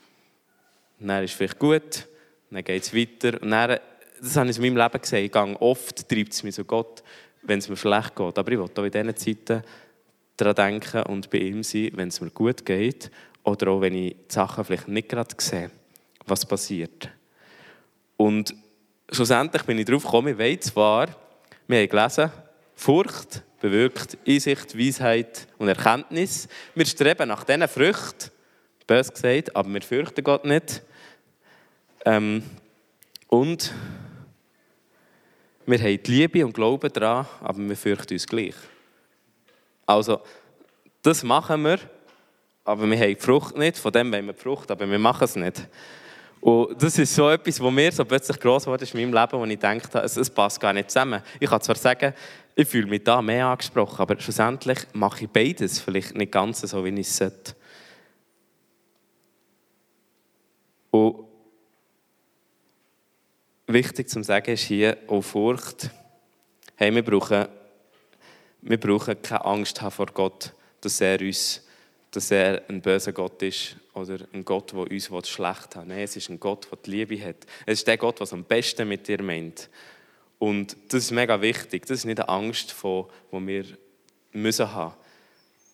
[0.98, 2.06] Dann ist es vielleicht gut.
[2.50, 3.42] Dann geht es weiter.
[3.42, 3.78] Und dann,
[4.20, 5.24] das habe ich in meinem Leben gesehen.
[5.24, 7.02] Ich gehe oft, treibt es mich so Gott,
[7.42, 8.38] wenn es mir schlecht geht.
[8.38, 9.62] Aber ich will auch in diesen Zeiten
[10.36, 13.10] daran denken und bei ihm sein, wenn es mir gut geht.
[13.44, 15.70] Oder auch, wenn ich die Sachen vielleicht nicht gerade sehe,
[16.26, 17.08] was passiert.
[18.16, 18.54] Und
[19.10, 21.08] schlussendlich bin ich darauf gekommen, ich weiß zwar,
[21.68, 22.30] wir haben gelesen,
[22.74, 26.48] Furcht bewirkt Einsicht, Weisheit und Erkenntnis.
[26.74, 28.30] Wir streben nach diesen Früchten,
[28.86, 30.82] bös gesagt, aber wir fürchten Gott nicht.
[32.04, 32.42] Ähm,
[33.28, 33.72] und
[35.66, 38.54] wir haben die Liebe und Glauben daran, aber wir fürchten uns gleich.
[39.86, 40.20] Also,
[41.00, 41.78] das machen wir,
[42.64, 43.78] aber wir haben die Frucht nicht.
[43.78, 45.68] Von dem wollen wir die Frucht, aber wir machen es nicht.
[46.40, 49.44] Und das ist so etwas, was mir so plötzlich gross wurde in meinem Leben, wo
[49.44, 51.22] ich dachte, es, es passt gar nicht zusammen.
[51.40, 52.12] Ich kann zwar sagen,
[52.54, 56.84] ich fühle mich da mehr angesprochen, aber schlussendlich mache ich beides vielleicht nicht ganz so,
[56.84, 57.54] wie ich es sollte.
[60.90, 61.24] Und
[63.66, 65.90] wichtig zu sagen ist hier auch Furcht.
[66.76, 67.46] Hey, wir brauchen,
[68.68, 71.62] wir brauchen keine Angst haben vor Gott, dass er uns
[72.16, 75.86] dass er ein böser Gott ist oder ein Gott, der uns schlecht hat.
[75.86, 77.44] Nein, es ist ein Gott, der die Liebe hat.
[77.66, 79.68] Es ist der Gott, der am besten mit dir meint.
[80.38, 81.84] Und das ist mega wichtig.
[81.84, 83.64] Das ist nicht eine Angst, die wir
[84.32, 84.94] müssen haben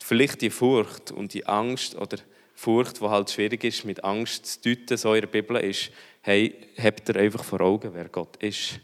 [0.02, 2.18] Vielleicht die Furcht und die Angst oder
[2.57, 6.55] Furcht, die halt schwierig ist, mit Angst zu deuten, so in der Bibel ist, hey,
[6.76, 8.81] habt ihr einfach vor Augen, wer Gott ist.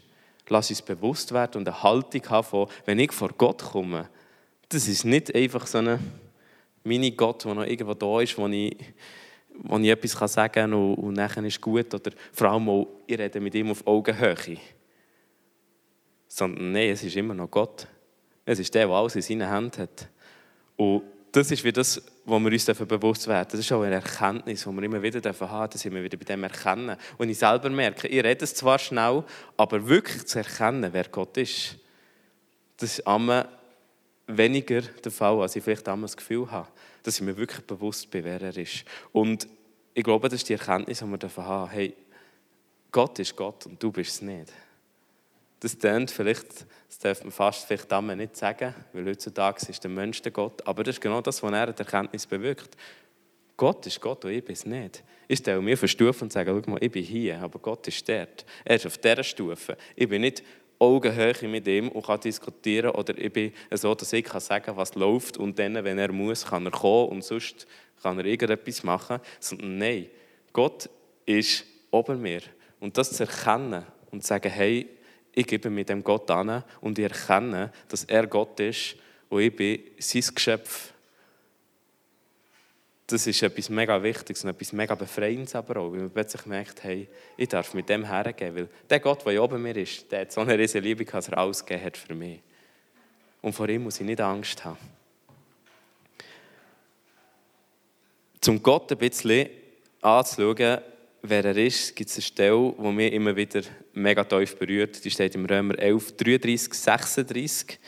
[0.49, 4.09] Lass uns bewusst werden und eine Haltung haben von, wenn ich vor Gott komme,
[4.69, 5.99] das ist nicht einfach so eine
[6.83, 8.75] meine Gott, der noch irgendwo da ist, wo ich,
[9.53, 11.93] wo ich etwas sagen kann und, und nachher ist gut.
[11.93, 14.57] Oder vor allem auch, ich rede mit ihm auf Augenhöhe.
[16.27, 17.87] Sondern nein, es ist immer noch Gott.
[18.45, 20.09] Es ist der, der alles in seinen Händen hat.
[20.75, 23.49] Und das ist wie das, wo wir uns bewusst werden.
[23.51, 26.43] Das ist auch eine Erkenntnis, die wir immer wieder haben dass wir wieder bei dem
[26.43, 26.97] erkennen.
[27.17, 29.23] Und ich selber merke, ich rede es zwar schnell,
[29.57, 31.77] aber wirklich zu erkennen, wer Gott ist,
[32.77, 33.47] das ist immer
[34.27, 36.67] weniger der Fall, als ich vielleicht damals das Gefühl habe,
[37.03, 38.85] dass ich mir wirklich bewusst bin, wer er ist.
[39.11, 39.47] Und
[39.93, 41.69] ich glaube, das ist die Erkenntnis, die wir haben.
[41.71, 41.95] Hey,
[42.91, 44.51] Gott ist Gott und du bist es nicht.
[45.59, 49.91] Das klingt vielleicht, das darf man fast vielleicht damals nicht sagen, weil heutzutage ist der
[49.91, 50.65] Mensch der Gott.
[50.65, 52.77] Aber das ist genau das, was er die Erkenntnis bewirkt.
[53.57, 55.03] Gott ist Gott und ich bin es nicht.
[55.27, 57.87] Ich stelle mir auf eine Stufe und sage, schau mal, ich bin hier, aber Gott
[57.89, 58.45] ist dort.
[58.63, 59.75] Er ist auf dieser Stufe.
[59.97, 60.43] Ich bin nicht
[60.79, 62.91] Augenhöhe mit ihm und kann diskutieren.
[62.91, 66.45] Oder ich bin so, dass ich kann sagen was läuft und dann, wenn er muss,
[66.45, 67.67] kann er kommen und sonst
[68.01, 69.19] kann er irgendetwas machen.
[69.41, 70.07] Sondern nein,
[70.53, 70.89] Gott
[71.25, 72.41] ist ober mir.
[72.79, 74.87] Und das zu erkennen und zu sagen, hey,
[75.39, 78.95] ich gebe mit dem Gott an und ich erkenne, dass er Gott ist
[79.29, 80.91] und ich bin sein Geschöpf.
[83.07, 86.83] das ist etwas mega Wichtiges und etwas mega Befreiendes aber auch, weil man plötzlich merkt,
[86.83, 90.31] hey, ich darf mit dem hergehen, weil der Gott, der oben mir ist, der hat
[90.33, 92.41] so eine riesige Liebe, dass er alles gegeben hat für mich.
[93.41, 94.77] Und vor ihm muss ich nicht Angst haben.
[98.41, 99.49] Zum Gott ein bisschen
[100.01, 100.79] anzuschauen,
[101.21, 103.61] wer er ist, gibt es eine Stelle, die mich immer wieder
[103.93, 105.03] mega tief berührt.
[105.03, 107.79] Die steht im Römer 11, 33, 36.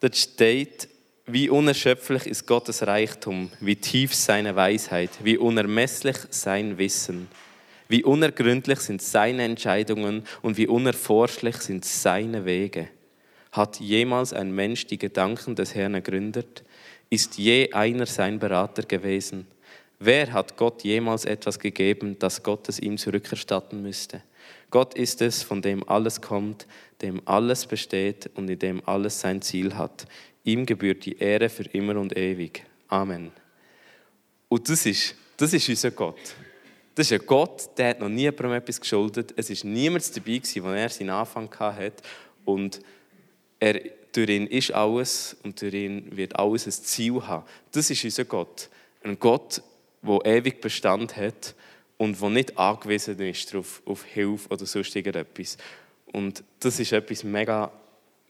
[0.00, 0.88] Dort steht,
[1.26, 7.28] wie unerschöpflich ist Gottes Reichtum, wie tief seine Weisheit, wie unermesslich sein Wissen,
[7.88, 12.88] wie unergründlich sind seine Entscheidungen und wie unerforschlich sind seine Wege.
[13.52, 16.64] Hat jemals ein Mensch die Gedanken des Herrn ergründet?
[17.10, 19.46] Ist je einer sein Berater gewesen?
[20.04, 24.20] Wer hat Gott jemals etwas gegeben, das Gott es ihm zurückerstatten müsste?
[24.68, 26.66] Gott ist es, von dem alles kommt,
[27.02, 30.06] dem alles besteht und in dem alles sein Ziel hat.
[30.42, 32.64] Ihm gebührt die Ehre für immer und ewig.
[32.88, 33.30] Amen.
[34.48, 36.34] Und das ist, das ist unser Gott.
[36.96, 39.32] Das ist ein Gott, der hat noch nie jemandem etwas geschuldet.
[39.36, 42.02] Es war niemand dabei, gewesen, als er seinen Anfang hatte.
[42.44, 42.80] Und
[43.60, 47.46] er, durch ihn ist alles und durch ihn wird alles ein Ziel haben.
[47.70, 48.68] Das ist unser Gott.
[49.04, 49.62] Ein Gott,
[50.02, 51.54] der ewig Bestand hat
[51.96, 55.56] und der nicht angewiesen ist auf, auf Hilfe oder sonst irgendetwas.
[56.12, 57.70] Und das ist etwas mega,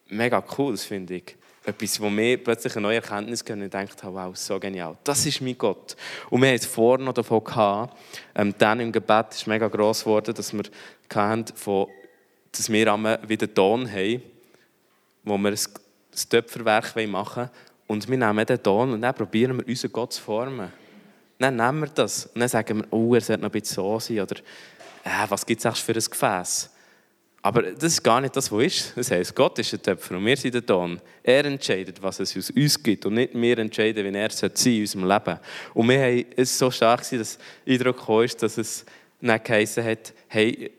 [0.08, 4.14] mega Cooles, finde ich etwas, wo mir plötzlich eine neue Erkenntnis geben und denkt habe,
[4.14, 4.96] wow, so genial.
[5.04, 5.96] Das ist mein Gott.
[6.30, 7.88] Und wir haben es vorhin noch davon
[8.34, 10.64] ähm, dann im Gebet ist mega gross geworden, dass wir
[11.54, 11.86] von,
[12.50, 14.22] dass wir wieder Ton haben,
[15.24, 17.50] wo wir ein Töpferwerk machen wollen.
[17.86, 20.72] Und wir nehmen den Ton und dann probieren wir, unseren Gott zu formen.
[21.42, 23.98] Dann nehmen wir das und dann sagen wir, oh, er sollte noch ein bisschen so
[23.98, 24.20] sein.
[24.20, 24.36] Oder,
[25.04, 26.70] äh, was gibt es für ein Gefäß?
[27.44, 28.96] Aber das ist gar nicht das, was ist.
[28.96, 31.00] Das heisst, Gott ist der Töpfer und wir sind der Ton.
[31.24, 34.80] Er entscheidet, was es aus uns gibt und nicht wir entscheiden, wie er sein in
[34.82, 35.38] unserem Leben.
[35.74, 38.86] Und wir haben es so stark dass der Eindruck kam, dass es
[39.20, 40.70] nicht geheißen hat, hey,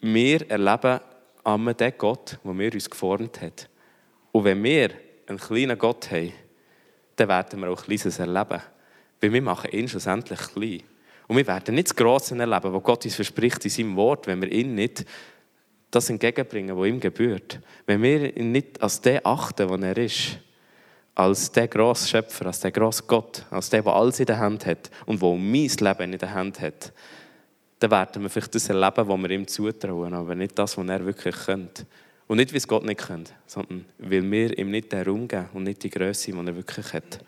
[0.00, 1.00] wir erleben
[1.44, 3.68] an den Gott, der wir uns geformt hat.
[4.32, 4.90] Und wenn wir
[5.28, 6.32] einen kleinen Gott haben,
[7.14, 8.60] dann werden wir auch Kleines erleben.
[9.20, 10.82] Weil wir machen ihn schlussendlich klein.
[11.28, 14.40] Und wir werden nicht das Grosse erleben, was Gott uns verspricht in seinem Wort, wenn
[14.40, 15.04] wir ihn nicht
[15.90, 17.60] das entgegenbringen, was ihm gebührt.
[17.86, 20.38] Wenn wir ihn nicht als den achten, was er ist,
[21.14, 24.66] als der grosse Schöpfer, als der grosse Gott, als der, der alles in der Hand
[24.66, 26.92] hat und der mein Leben in der Hand hat,
[27.78, 31.04] dann werden wir vielleicht das erleben, was wir ihm zutrauen, aber nicht das, was er
[31.04, 31.86] wirklich könnte.
[32.26, 35.48] Und nicht, wie es Gott nicht könnte, sondern weil wir ihm nicht den Raum geben
[35.54, 37.20] und nicht die Größe, die er wirklich hat.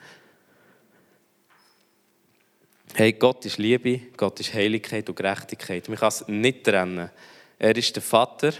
[2.94, 5.88] Hey, Gott ist Liebe, Gott ist Heiligkeit und Gerechtigkeit.
[5.88, 7.10] Man kann es nicht trennen.
[7.58, 8.52] Er ist der Vater,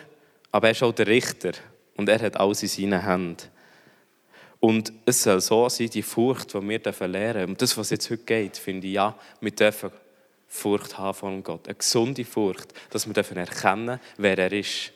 [0.53, 1.53] aber er ist auch der Richter.
[1.97, 3.49] Und er hat alles in seinen Händen.
[4.61, 7.51] Und es soll so sein, die Furcht, die wir lernen dürfen.
[7.51, 9.91] Und das, was jetzt heute geht, finde ich, ja, wir dürfen
[10.47, 11.67] Furcht haben von Gott.
[11.67, 14.93] Eine gesunde Furcht, dass wir dürfen erkennen, wer er ist.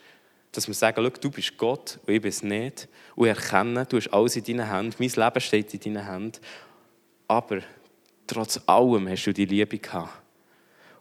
[0.53, 2.89] Dass wir sagen, du bist Gott und ich bin es nicht.
[3.17, 4.97] Und erkennen, du hast alles in deinen Händen.
[4.99, 6.41] Mein Leben steht in deinen Händen.
[7.29, 7.61] Aber
[8.27, 10.23] trotz allem hast du die Liebe gehabt.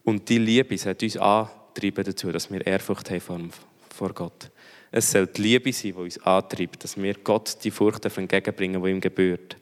[0.04, 3.52] Und die Liebe hat uns an treiben dazu, dass wir Ehrfurcht haben
[3.90, 4.52] vor Gott.
[4.92, 8.90] Es soll die Liebe sein, die uns antreibt, dass wir Gott die Furcht entgegenbringen, die
[8.90, 9.58] ihm gebührt.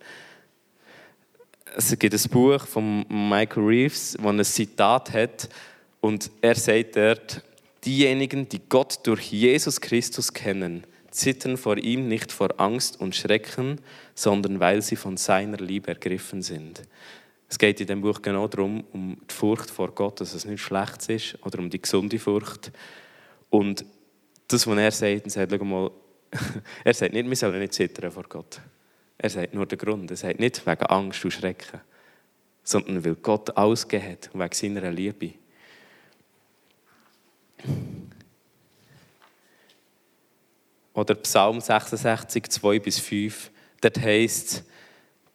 [1.75, 5.49] Es gibt ein Buch von Michael Reeves, das ein Zitat hat
[6.01, 7.43] und er sagt dort,
[7.85, 13.79] diejenigen, die Gott durch Jesus Christus kennen, zittern vor ihm nicht vor Angst und Schrecken,
[14.15, 16.81] sondern weil sie von seiner Liebe ergriffen sind.
[17.49, 20.61] Es geht in dem Buch genau darum, um die Furcht vor Gott, dass es nicht
[20.61, 22.71] schlecht ist, oder um die gesunde Furcht.
[23.49, 23.83] Und
[24.47, 25.89] das, was er sagt, er sagt, mal,
[26.83, 28.61] er sagt nicht, wir sollen nicht zittern vor Gott.
[29.17, 30.11] Er sagt nur den Grund.
[30.11, 31.81] Er sagt nicht wegen Angst und Schrecken,
[32.63, 35.33] sondern weil Gott ausgegeben hat und wegen seiner Liebe.
[40.93, 44.63] Oder Psalm 66, 2 bis 5, dort heißt es,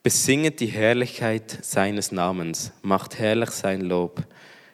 [0.04, 4.22] Besinget die Herrlichkeit seines Namens, macht herrlich sein Lob.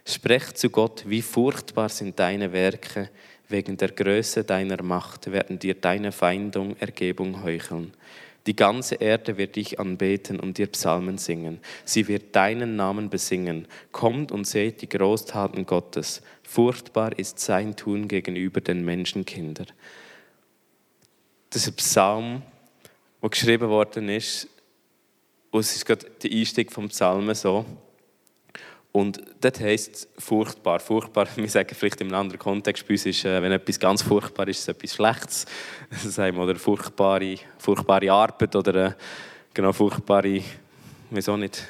[0.04, 3.10] Sprecht zu Gott, wie furchtbar sind deine Werke,
[3.48, 7.94] wegen der Größe deiner Macht werden dir deine Feindung Ergebung heucheln.
[8.46, 11.60] Die ganze Erde wird dich anbeten und dir Psalmen singen.
[11.84, 13.68] Sie wird deinen Namen besingen.
[13.92, 16.22] Kommt und seht die Großtaten Gottes.
[16.42, 19.68] Furchtbar ist sein Tun gegenüber den Menschenkindern.
[21.50, 22.42] Das ist ein Psalm,
[23.20, 24.48] wo geschrieben worden ist,
[25.50, 27.64] und es ist gerade der Einstieg vom Psalmen so.
[28.92, 30.80] Und das heisst furchtbar.
[30.80, 34.02] Furchtbar, wir sagen vielleicht in einem anderen Kontext, bei uns ist, äh, wenn etwas ganz
[34.02, 35.46] furchtbar ist, ist es etwas Schlechtes.
[35.90, 38.92] Sagen wir, oder furchtbare, furchtbare Arbeit oder äh,
[39.54, 40.42] genau furchtbare,
[41.10, 41.68] wieso nicht,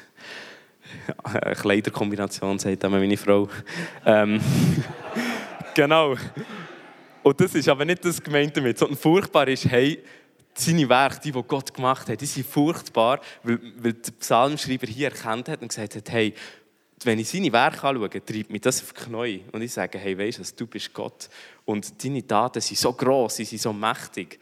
[1.61, 3.47] Kleiderkombination, sagt einmal meine Frau.
[4.05, 4.41] Ähm,
[5.73, 6.15] genau.
[7.23, 10.03] Und das ist aber nicht das gemeint damit, sondern furchtbar ist, hey,
[10.53, 15.09] seine Werke, die, die Gott gemacht hat, die sind furchtbar, weil, weil der Psalmschreiber hier
[15.09, 16.33] erkannt hat und gesagt hat, hey,
[17.03, 19.43] wenn ich seine Werke anschaue, treibt mich das auf die Knie.
[19.51, 21.29] Und ich sage, hey, weißt du, du bist Gott.
[21.65, 24.39] Und deine Taten sind so gross, sie sind so mächtig,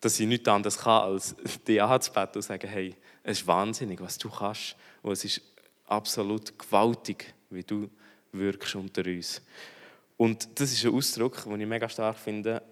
[0.00, 1.34] dass ich nichts anderes kann, als
[1.68, 4.76] dich anzubeten und sagen, hey, es ist wahnsinnig, was du kannst.
[5.02, 5.42] Und es ist
[5.86, 7.90] absolut gewaltig, wie du
[8.32, 9.42] wirkst unter uns.
[10.16, 12.62] Und das ist ein Ausdruck, den ich mega stark finde,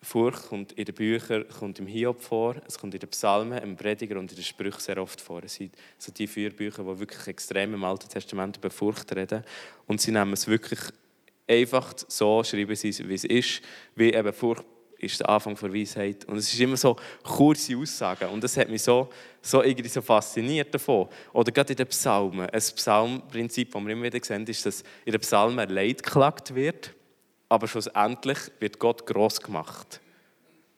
[0.00, 3.76] Furcht kommt in den Büchern, kommt im Hiob vor, es kommt in den Psalmen, im
[3.76, 5.42] Prediger und in den Sprüchen sehr oft vor.
[5.42, 9.42] Es sind so die vier Bücher, die wirklich extrem im Alten Testament über Furcht reden.
[9.86, 10.80] Und sie nehmen es wirklich
[11.48, 13.62] einfach so, schreiben sie es, wie es ist,
[13.96, 14.64] wie eben Furcht
[14.98, 16.24] ist der Anfang der Weisheit.
[16.26, 18.28] Und es ist immer so kurze Aussagen.
[18.30, 19.08] Und das hat mich so,
[19.42, 21.08] so, irgendwie so fasziniert davon.
[21.32, 22.48] Oder gerade in den Psalmen.
[22.50, 26.94] Ein Psalmprinzip, das wir immer wieder sehen, ist, dass in den Psalmen Leid geklagt wird
[27.48, 30.00] aber schlussendlich wird Gott groß gemacht.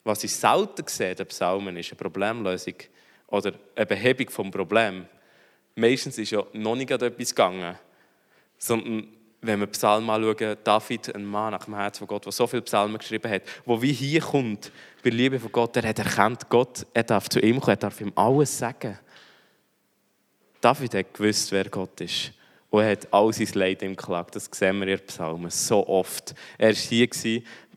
[0.05, 2.75] Was ich selten sehe den Psalmen, ist eine Problemlösung
[3.27, 5.07] oder eine Behebung vom Problem.
[5.75, 7.77] Meistens ist ja noch nicht etwas gegangen,
[8.59, 9.09] sondern
[9.43, 12.63] wenn wir Psalmen anschauen, David, ein Mann nach dem Herz von Gott, der so viele
[12.63, 14.71] Psalmen geschrieben hat, wo wie hier kommt,
[15.03, 18.01] bei Liebe von Gott, er hat erkannt, Gott, er darf zu ihm kommen, er darf
[18.01, 18.99] ihm alles sagen.
[20.61, 22.33] David hat gewusst, wer Gott ist.
[22.71, 24.37] Und er hat all sein Leid ihm geklagt.
[24.37, 26.35] Das sehen wir in den Psalmen so oft.
[26.57, 27.09] Er war hier,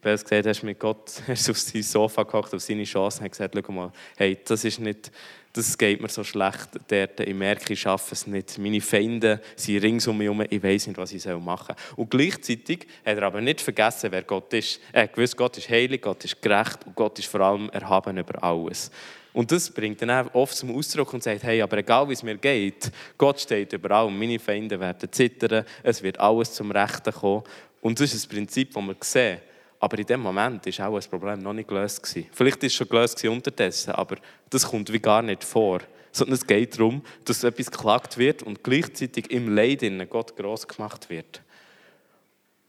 [0.03, 2.83] er hat gesagt, er ist mit Gott, er ist auf sein Sofa gehockt, auf seine
[2.83, 5.11] Chance und hat gesagt, schau mal, hey, das ist nicht,
[5.53, 8.57] das geht mir so schlecht dort, ich merke, ich schaffe es nicht.
[8.57, 11.95] Meine Feinde sind rings um mich herum, ich weiß nicht, was ich machen soll.
[12.03, 14.79] Und gleichzeitig hat er aber nicht vergessen, wer Gott ist.
[14.91, 18.17] Er hat gewusst, Gott ist heilig, Gott ist gerecht und Gott ist vor allem erhaben
[18.17, 18.91] über alles.
[19.33, 22.21] Und das bringt dann auch oft zum Ausdruck und sagt, hey, aber egal wie es
[22.21, 27.11] mir geht, Gott steht über allem, meine Feinde werden zittern, es wird alles zum Rechten
[27.11, 27.43] kommen.
[27.81, 29.39] Und das ist das Prinzip, das wir sehen.
[29.79, 32.01] Aber in dem Moment war auch ein Problem noch nicht gelöst.
[32.01, 32.29] Gewesen.
[32.31, 34.17] Vielleicht ist es schon gelöst unterdessen, aber
[34.49, 35.81] das kommt wie gar nicht vor.
[36.11, 40.67] Sondern es geht darum, dass etwas geklagt wird und gleichzeitig im Leid in Gott groß
[40.67, 41.41] gemacht wird.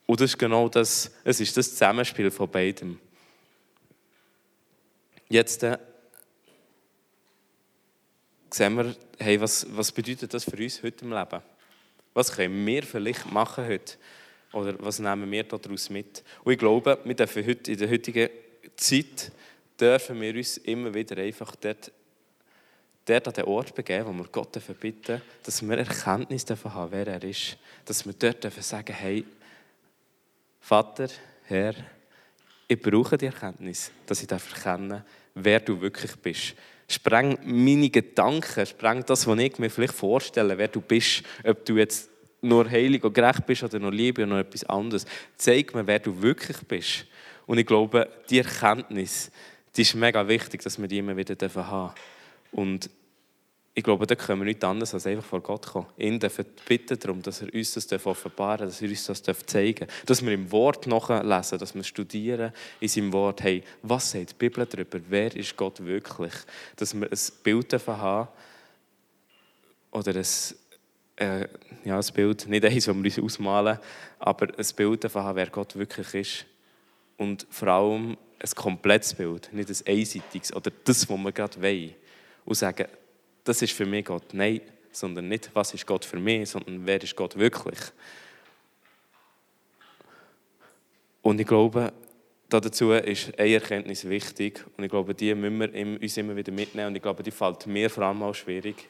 [0.06, 2.98] Und das ist genau das, es ist das Zusammenspiel von beidem.
[5.28, 5.78] Jetzt äh,
[8.54, 11.42] sehen wir, hey, was, was bedeutet das für uns heute im Leben?
[12.12, 13.94] Was können wir vielleicht machen heute?
[14.52, 16.22] Oder was nehmen wir daraus mit?
[16.44, 18.28] Und ich glaube, wir dürfen heute, in der heutigen
[18.76, 19.32] Zeit
[19.78, 21.90] dürfen wir uns immer wieder einfach dort,
[23.04, 27.08] dort an den Ort begeben, wo wir Gott bitten dass wir Erkenntnis davon haben, wer
[27.08, 27.58] er ist.
[27.84, 29.24] Dass wir dort dürfen sagen, hey,
[30.60, 31.08] Vater,
[31.46, 31.74] Herr,
[32.68, 35.02] ich brauche die Erkenntnis, dass ich erkennen darf,
[35.34, 36.54] wer du wirklich bist
[36.88, 41.76] spreng meine Gedanken, spreng das, was ich mir vielleicht vorstelle, wer du bist, ob du
[41.76, 45.06] jetzt nur heilig und gerecht bist oder nur Liebe oder noch etwas anderes.
[45.36, 47.06] Zeig mir, wer du wirklich bist.
[47.46, 49.30] Und ich glaube, die Erkenntnis,
[49.76, 51.90] die ist mega wichtig, dass wir die immer wieder haben dürfen.
[52.52, 52.90] Und
[53.76, 55.88] ich glaube, da können wir nichts anderes als einfach vor Gott kommen.
[55.98, 59.86] Ihn dürfen bitten darum, dass er uns das offenbaren darf, dass er uns das zeigen
[59.86, 60.04] darf.
[60.06, 64.34] Dass wir im Wort nachlesen, dass wir studieren in seinem Wort, hey, was sagt die
[64.34, 65.00] Bibel darüber?
[65.08, 66.32] Wer ist Gott wirklich?
[66.76, 68.28] Dass wir ein Bild davon haben
[69.90, 70.26] oder ein,
[71.16, 71.48] äh,
[71.84, 73.78] ja, ein Bild, nicht eins, das wir uns ausmalen,
[74.20, 76.46] aber ein Bild davon haben, wer Gott wirklich ist.
[77.16, 81.94] Und vor allem ein komplettes Bild, nicht ein einseitiges oder das, was wir gerade wollen.
[82.44, 82.86] Und sagen,
[83.44, 84.32] das ist für mich Gott.
[84.32, 87.78] Nein, sondern nicht, was ist Gott für mich, sondern wer ist Gott wirklich.
[91.22, 91.92] Und ich glaube,
[92.48, 96.88] dazu ist eine Erkenntnis wichtig und ich glaube, die müssen wir uns immer wieder mitnehmen
[96.88, 98.88] und ich glaube, die fällt mir vor allem auch schwierig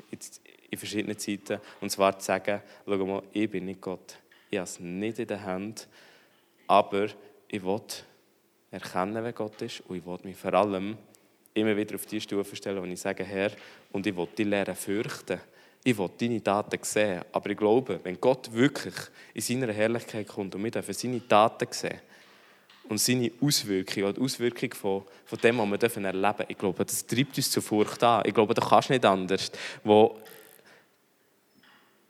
[0.70, 4.18] in verschiedenen Zeiten und zwar zu sagen, schau mal, ich bin nicht Gott.
[4.50, 5.88] Ich habe es nicht in der Hand,
[6.66, 7.06] aber
[7.48, 7.80] ich will
[8.70, 10.98] erkennen, wer Gott ist und ich will mich vor allem
[11.54, 13.52] immer wieder auf die Stufe stellen, wo ich sage, Herr,
[13.92, 15.40] und ich will die Lehre fürchten.
[15.84, 17.22] Ich will deine Taten sehen.
[17.30, 18.94] Aber ich glaube, wenn Gott wirklich
[19.34, 22.00] in seiner Herrlichkeit kommt und wir dürfen seine Taten sehen
[22.88, 26.84] und seine Auswirkungen, oder die Auswirkung von, von dem, was wir erleben dürfen, ich glaube,
[26.84, 28.22] das treibt uns zur Furcht an.
[28.26, 29.52] Ich glaube, da kannst du nicht anders.
[29.84, 30.18] Wo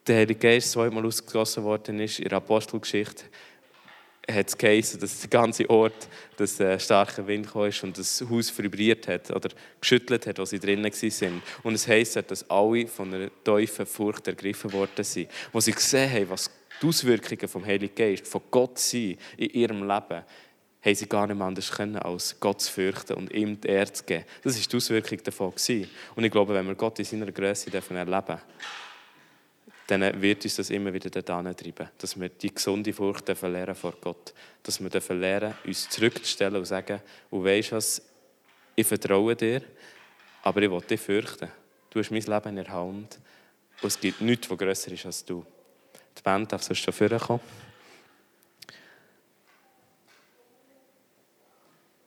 [0.06, 3.24] der Heilige Geist zweimal ausgegossen worden ist in der Apostelgeschichte,
[4.30, 8.56] hat es geheißen, dass der ganze Ort dass ein starker Wind kam und das Haus
[8.56, 9.50] vibriert hat oder
[9.80, 11.42] geschüttelt hat, wo sie drinnen waren.
[11.62, 15.30] Und es heisst, dass alle von einer tiefen Furcht ergriffen worden sind.
[15.52, 16.50] Wo sie gesehen haben, was
[16.80, 20.24] die Auswirkungen vom Heiligen Geist, von Gott sind in ihrem Leben,
[20.84, 24.04] haben sie gar nicht anders können, als Gott zu fürchten und ihm die Ehre zu
[24.04, 24.24] geben.
[24.42, 25.52] Das war die Auswirkung davon.
[26.14, 28.40] Und ich glaube, wenn wir Gott in seiner Größe erleben dürfen,
[29.86, 33.94] dann wird uns das immer wieder dorthin treiben, dass wir die gesunde Furcht lernen vor
[34.00, 34.32] Gott.
[34.62, 38.02] Dass wir lernen, uns zurückzustellen und sagen, und weisst was,
[38.74, 39.62] ich vertraue dir,
[40.42, 41.50] aber ich will dich fürchten.
[41.90, 43.18] Du hast mein Leben in der Hand
[43.82, 45.44] und es gibt nichts, was grösser ist als du.
[46.16, 47.40] Die Band darf sonst schon vorkommen.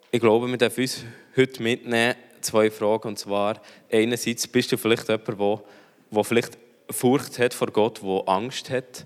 [0.09, 1.03] Ich glaube, wir dürfen uns
[1.35, 3.09] heute mitnehmen, zwei Fragen.
[3.09, 3.61] Und zwar,
[3.91, 5.63] einerseits bist du vielleicht jemand, der,
[6.11, 6.57] der vielleicht
[6.89, 9.05] Furcht hat vor Gott, der Angst hat.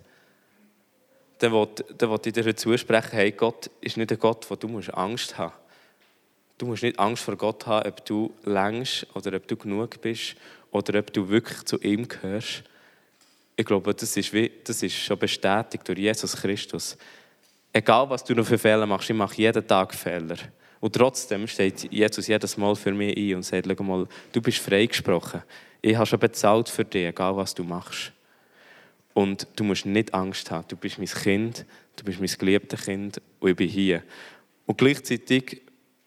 [1.40, 5.52] Dann wollte ich dir zusprechen, hey, Gott ist nicht ein Gott, wo du Angst haben
[5.52, 5.62] musst.
[6.62, 10.36] Du musst nicht Angst vor Gott haben, ob du längst oder ob du genug bist
[10.70, 12.62] oder ob du wirklich zu ihm gehörst.
[13.56, 16.96] Ich glaube, das ist, wie, das ist schon bestätigt durch Jesus Christus.
[17.74, 20.38] Egal, was du noch für Fehler machst, ich mache jeden Tag Fehler.
[20.80, 24.60] Und trotzdem steht Jesus jedes Mal für mich ein und sagt, schau mal, du bist
[24.60, 25.42] freigesprochen.
[25.82, 28.12] Ich habe schon bezahlt für dich, egal was du machst.
[29.14, 30.68] Und du musst nicht Angst haben.
[30.68, 31.66] Du bist mein Kind,
[31.96, 34.04] du bist mein geliebtes Kind und ich bin hier.
[34.66, 35.62] Und gleichzeitig,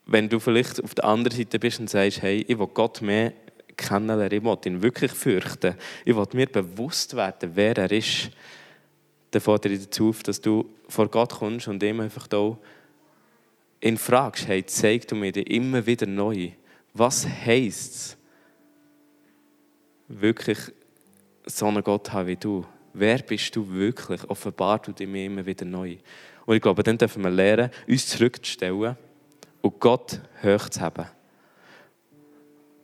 [0.06, 3.32] wenn du vielleicht auf der anderen Seite bist und sagst, hey, ich will Gott mehr
[3.76, 8.30] kennenlernen, ich will ihn wirklich fürchten, ich will mir bewusst werden, wer er ist,
[9.32, 12.56] dann fordere ich dazu auf, dass du vor Gott kommst und ihm einfach da
[13.80, 16.50] ihn fragst, hey, zeig du mir immer wieder neu,
[16.94, 18.16] was heisst es,
[20.08, 20.58] wirklich
[21.46, 22.64] so einen Gott haben wie du?
[22.92, 24.22] Wer bist du wirklich?
[24.28, 25.96] Offenbar du dir immer wieder neu.
[26.46, 28.96] Und ich glaube, dann dürfen wir lernen, uns zurückzustellen
[29.62, 31.06] und Gott hoch zu haben.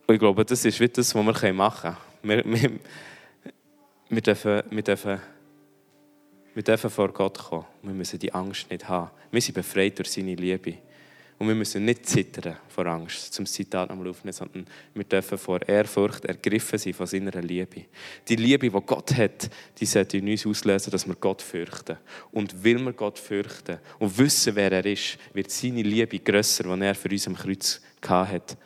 [0.07, 2.45] Und ich glaube, das ist wie das, was wir machen können.
[2.45, 2.81] Wir, wir,
[4.09, 5.21] wir, dürfen, wir, dürfen,
[6.55, 7.66] wir dürfen vor Gott kommen.
[7.83, 9.11] Wir müssen die Angst nicht haben.
[9.31, 10.79] Wir sind befreit durch seine Liebe.
[11.41, 15.66] Und wir müssen nicht zittern vor Angst, zum Zitat am Laufen, sondern wir dürfen vor
[15.66, 17.86] Ehrfurcht ergriffen sein von seiner Liebe.
[18.28, 21.97] Die Liebe, die Gott hat, die sollte in uns auslösen, dass wir Gott fürchten.
[22.30, 26.84] Und will wir Gott fürchten und wissen, wer er ist, wird seine Liebe grösser, die
[26.84, 28.59] er für uns am Kreuz hat.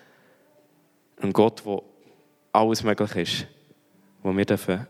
[1.21, 1.85] Ein Gott, wo
[2.51, 3.47] alles möglich ist,
[4.21, 4.85] wo wir dürfen,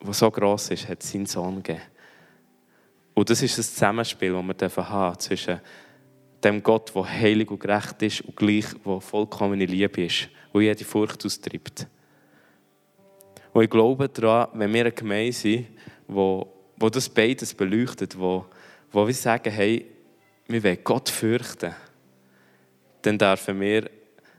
[0.00, 1.82] wo so groß ist, hat seinen Sohn gegeben.
[3.12, 5.60] Und das ist das Zusammenspiel, das wir dürfen haben zwischen
[6.44, 10.84] dem Gott, der heilig und gerecht ist und gleich, der vollkommene Liebe ist, wo jede
[10.84, 11.86] Furcht austreibt.
[13.52, 15.66] Und ich glaube daran, wenn wir eine Gemeinde sind,
[16.06, 18.46] wo, wo das beides beleuchtet, wo,
[18.92, 19.86] wo wir sagen, hey,
[20.46, 21.74] wir wollen Gott fürchten,
[23.02, 23.90] dann dürfen wir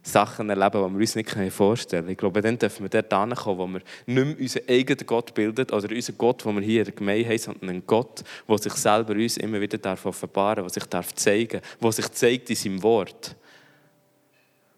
[0.03, 2.11] Sachen erleben, die wir uns nicht vorstellen können.
[2.11, 5.69] Ich glaube, dann dürfen wir dort hinkommen, wo wir nicht mehr unseren eigenen Gott bilden
[5.69, 8.73] oder unseren Gott, den wir hier in der Gemeinde haben, sondern einen Gott, der sich
[8.73, 12.83] selber uns immer wieder offenbaren darf, der sich darf zeigen der sich zeigt in seinem
[12.83, 13.35] Wort.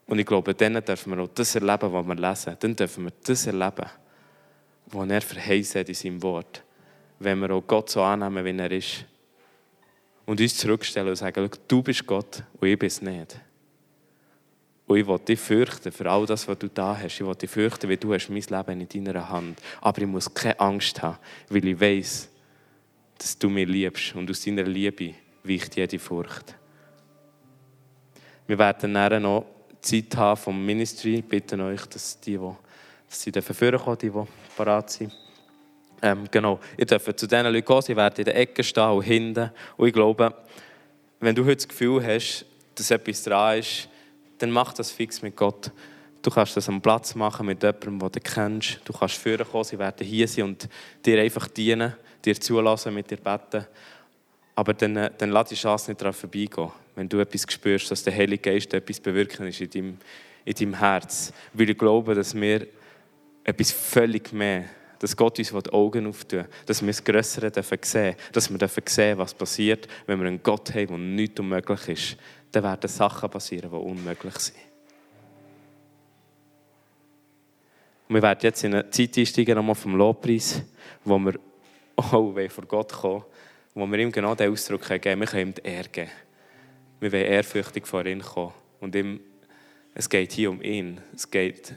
[0.06, 2.56] Und ich glaube, dann dürfen wir auch das erleben, was wir lesen.
[2.60, 3.88] Dann dürfen wir das erleben,
[4.86, 6.62] was er verheißen in seinem Wort.
[7.18, 9.06] Wenn wir auch Gott so annehmen, wie er ist.
[10.26, 13.40] Und uns zurückstellen und sagen, du bist Gott und ich bin es nicht.
[14.86, 17.20] Und ich will dich fürchten für all das, was du da hast.
[17.20, 19.58] Ich will dich fürchten, weil du hast mein Leben in deiner Hand.
[19.80, 21.18] Aber ich muss keine Angst haben,
[21.48, 22.28] weil ich weiß,
[23.16, 24.14] dass du mich liebst.
[24.14, 26.54] Und aus deiner Liebe weicht jede Furcht.
[28.46, 29.46] Wir werden dann noch
[29.80, 31.16] Zeit haben vom Ministry.
[31.16, 32.50] Ich bitte euch, dass die, die,
[33.08, 34.22] dass sie dafür kommen, die, die
[34.56, 35.12] parat sind.
[36.02, 39.02] Ähm, genau, ihr dürft zu diesen Leuten gehen, sie werden in der Ecke stehen und
[39.02, 39.50] hinten.
[39.78, 40.34] Und ich glaube,
[41.20, 43.88] wenn du heute das Gefühl hast, dass etwas dran ist,
[44.38, 45.70] dann mach das fix mit Gott.
[46.22, 48.80] Du kannst das am Platz machen mit jemandem, den du kennst.
[48.84, 50.68] Du kannst führen kommen, sie werden hier sein und
[51.04, 51.92] dir einfach dienen,
[52.24, 53.66] dir zulassen, mit dir beten.
[54.54, 58.04] Aber dann, äh, dann lass die Chance nicht daran vorbeigehen, wenn du etwas spürst, dass
[58.04, 59.98] der Heilige Geist etwas bewirken ist in deinem,
[60.44, 61.32] in deinem Herz.
[61.52, 62.66] Weil ich glaube, dass wir
[63.42, 64.64] etwas völlig mehr,
[65.00, 69.18] dass Gott uns die Augen auftun dass wir das Größere sehen dürfen, dass wir sehen
[69.18, 72.16] was passiert, wenn wir einen Gott haben, der nichts unmöglich ist
[72.54, 74.56] dann werden Sachen passieren, die unmöglich sind.
[78.08, 80.62] Und wir werden jetzt in eine Zeit einsteigen, nochmal vom Lobpreis,
[81.04, 81.34] wo wir
[81.96, 82.10] auch
[82.50, 83.24] vor Gott kommen
[83.74, 86.10] wo wir ihm genau den Ausdruck geben wir können ihm die Ehre geben.
[87.00, 88.52] Wir wollen ehrfürchtig vor ihn kommen.
[88.80, 89.20] Und ihm,
[89.94, 91.00] es geht hier um ihn.
[91.14, 91.74] Es geht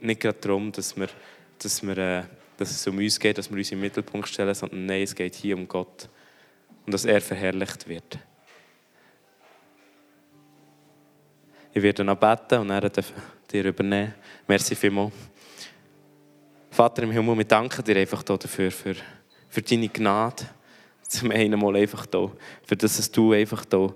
[0.00, 1.08] nicht gerade darum, dass, wir,
[1.58, 2.22] dass, wir, äh,
[2.58, 5.34] dass es um uns geht, dass wir uns im Mittelpunkt stellen, sondern nein, es geht
[5.34, 6.08] hier um Gott.
[6.84, 8.18] Und dass er verherrlicht wird.
[11.76, 14.14] Ich werde noch beten und er dir übernehmen.
[14.46, 15.12] Merci vielmals.
[16.70, 18.94] Vater im Himmel, wir danken dir einfach dafür, für,
[19.48, 20.44] für deine Gnade.
[21.08, 22.30] Zum einen mal einfach da,
[22.64, 23.92] für das, dass du einfach da,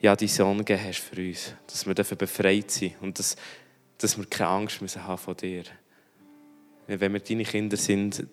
[0.00, 1.52] ja, die Sohn gegeben hast für uns.
[1.66, 3.34] Dass wir dafür befreit sind und dass,
[3.98, 5.64] dass wir keine Angst müssen haben von dir.
[6.86, 8.24] Wenn wir deine Kinder sind,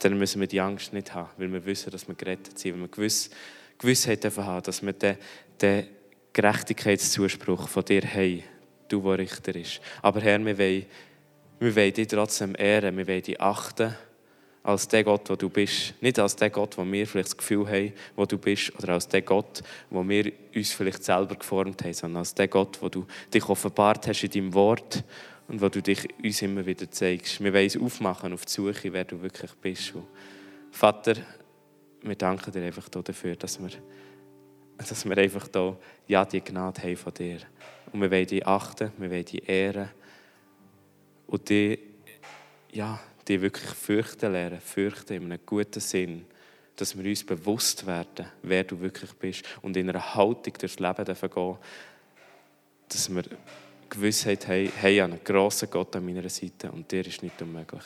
[0.00, 2.80] dann müssen wir die Angst nicht haben, weil wir wissen, dass wir gerettet sind, weil
[2.80, 3.30] wir Gewiss,
[3.78, 5.16] Gewissheit haben, dass wir den,
[5.60, 5.97] den
[6.32, 8.42] Gerechtigkeitszuspruch von dir haben,
[8.88, 9.80] du, der Richter ist.
[10.02, 10.86] Aber Herr, wir wollen,
[11.60, 13.94] wir wollen dich trotzdem ehren, wir wollen dich achten
[14.62, 15.94] als der Gott, wo du bist.
[16.02, 19.08] Nicht als der Gott, wo wir vielleicht das Gefühl haben, wo du bist, oder als
[19.08, 23.06] der Gott, wo wir uns vielleicht selber geformt haben, sondern als der Gott, wo du
[23.32, 25.04] dich offenbart hast in deinem Wort
[25.48, 27.42] und wo du dich uns immer wieder zeigst.
[27.42, 29.94] Wir wollen uns aufmachen auf die Suche, wer du wirklich bist.
[29.94, 30.06] Und
[30.70, 31.14] Vater,
[32.02, 33.70] wir danken dir einfach dafür, dass wir,
[34.78, 35.76] dass wir einfach da,
[36.06, 37.38] ja, die Gnade haben von dir.
[37.92, 39.88] Und wir wollen dich achten, wir wollen dich ehren
[41.26, 41.80] und dich,
[42.72, 46.24] ja, die wirklich fürchten lernen, fürchten in einem guten Sinn,
[46.76, 51.04] dass wir uns bewusst werden, wer du wirklich bist und in einer Haltung durchs Leben
[51.04, 51.56] dürfen gehen,
[52.88, 53.24] dass wir
[53.90, 57.84] Gewissheit haben, hey, einen grossen Gott an meiner Seite und dir ist nicht unmöglich.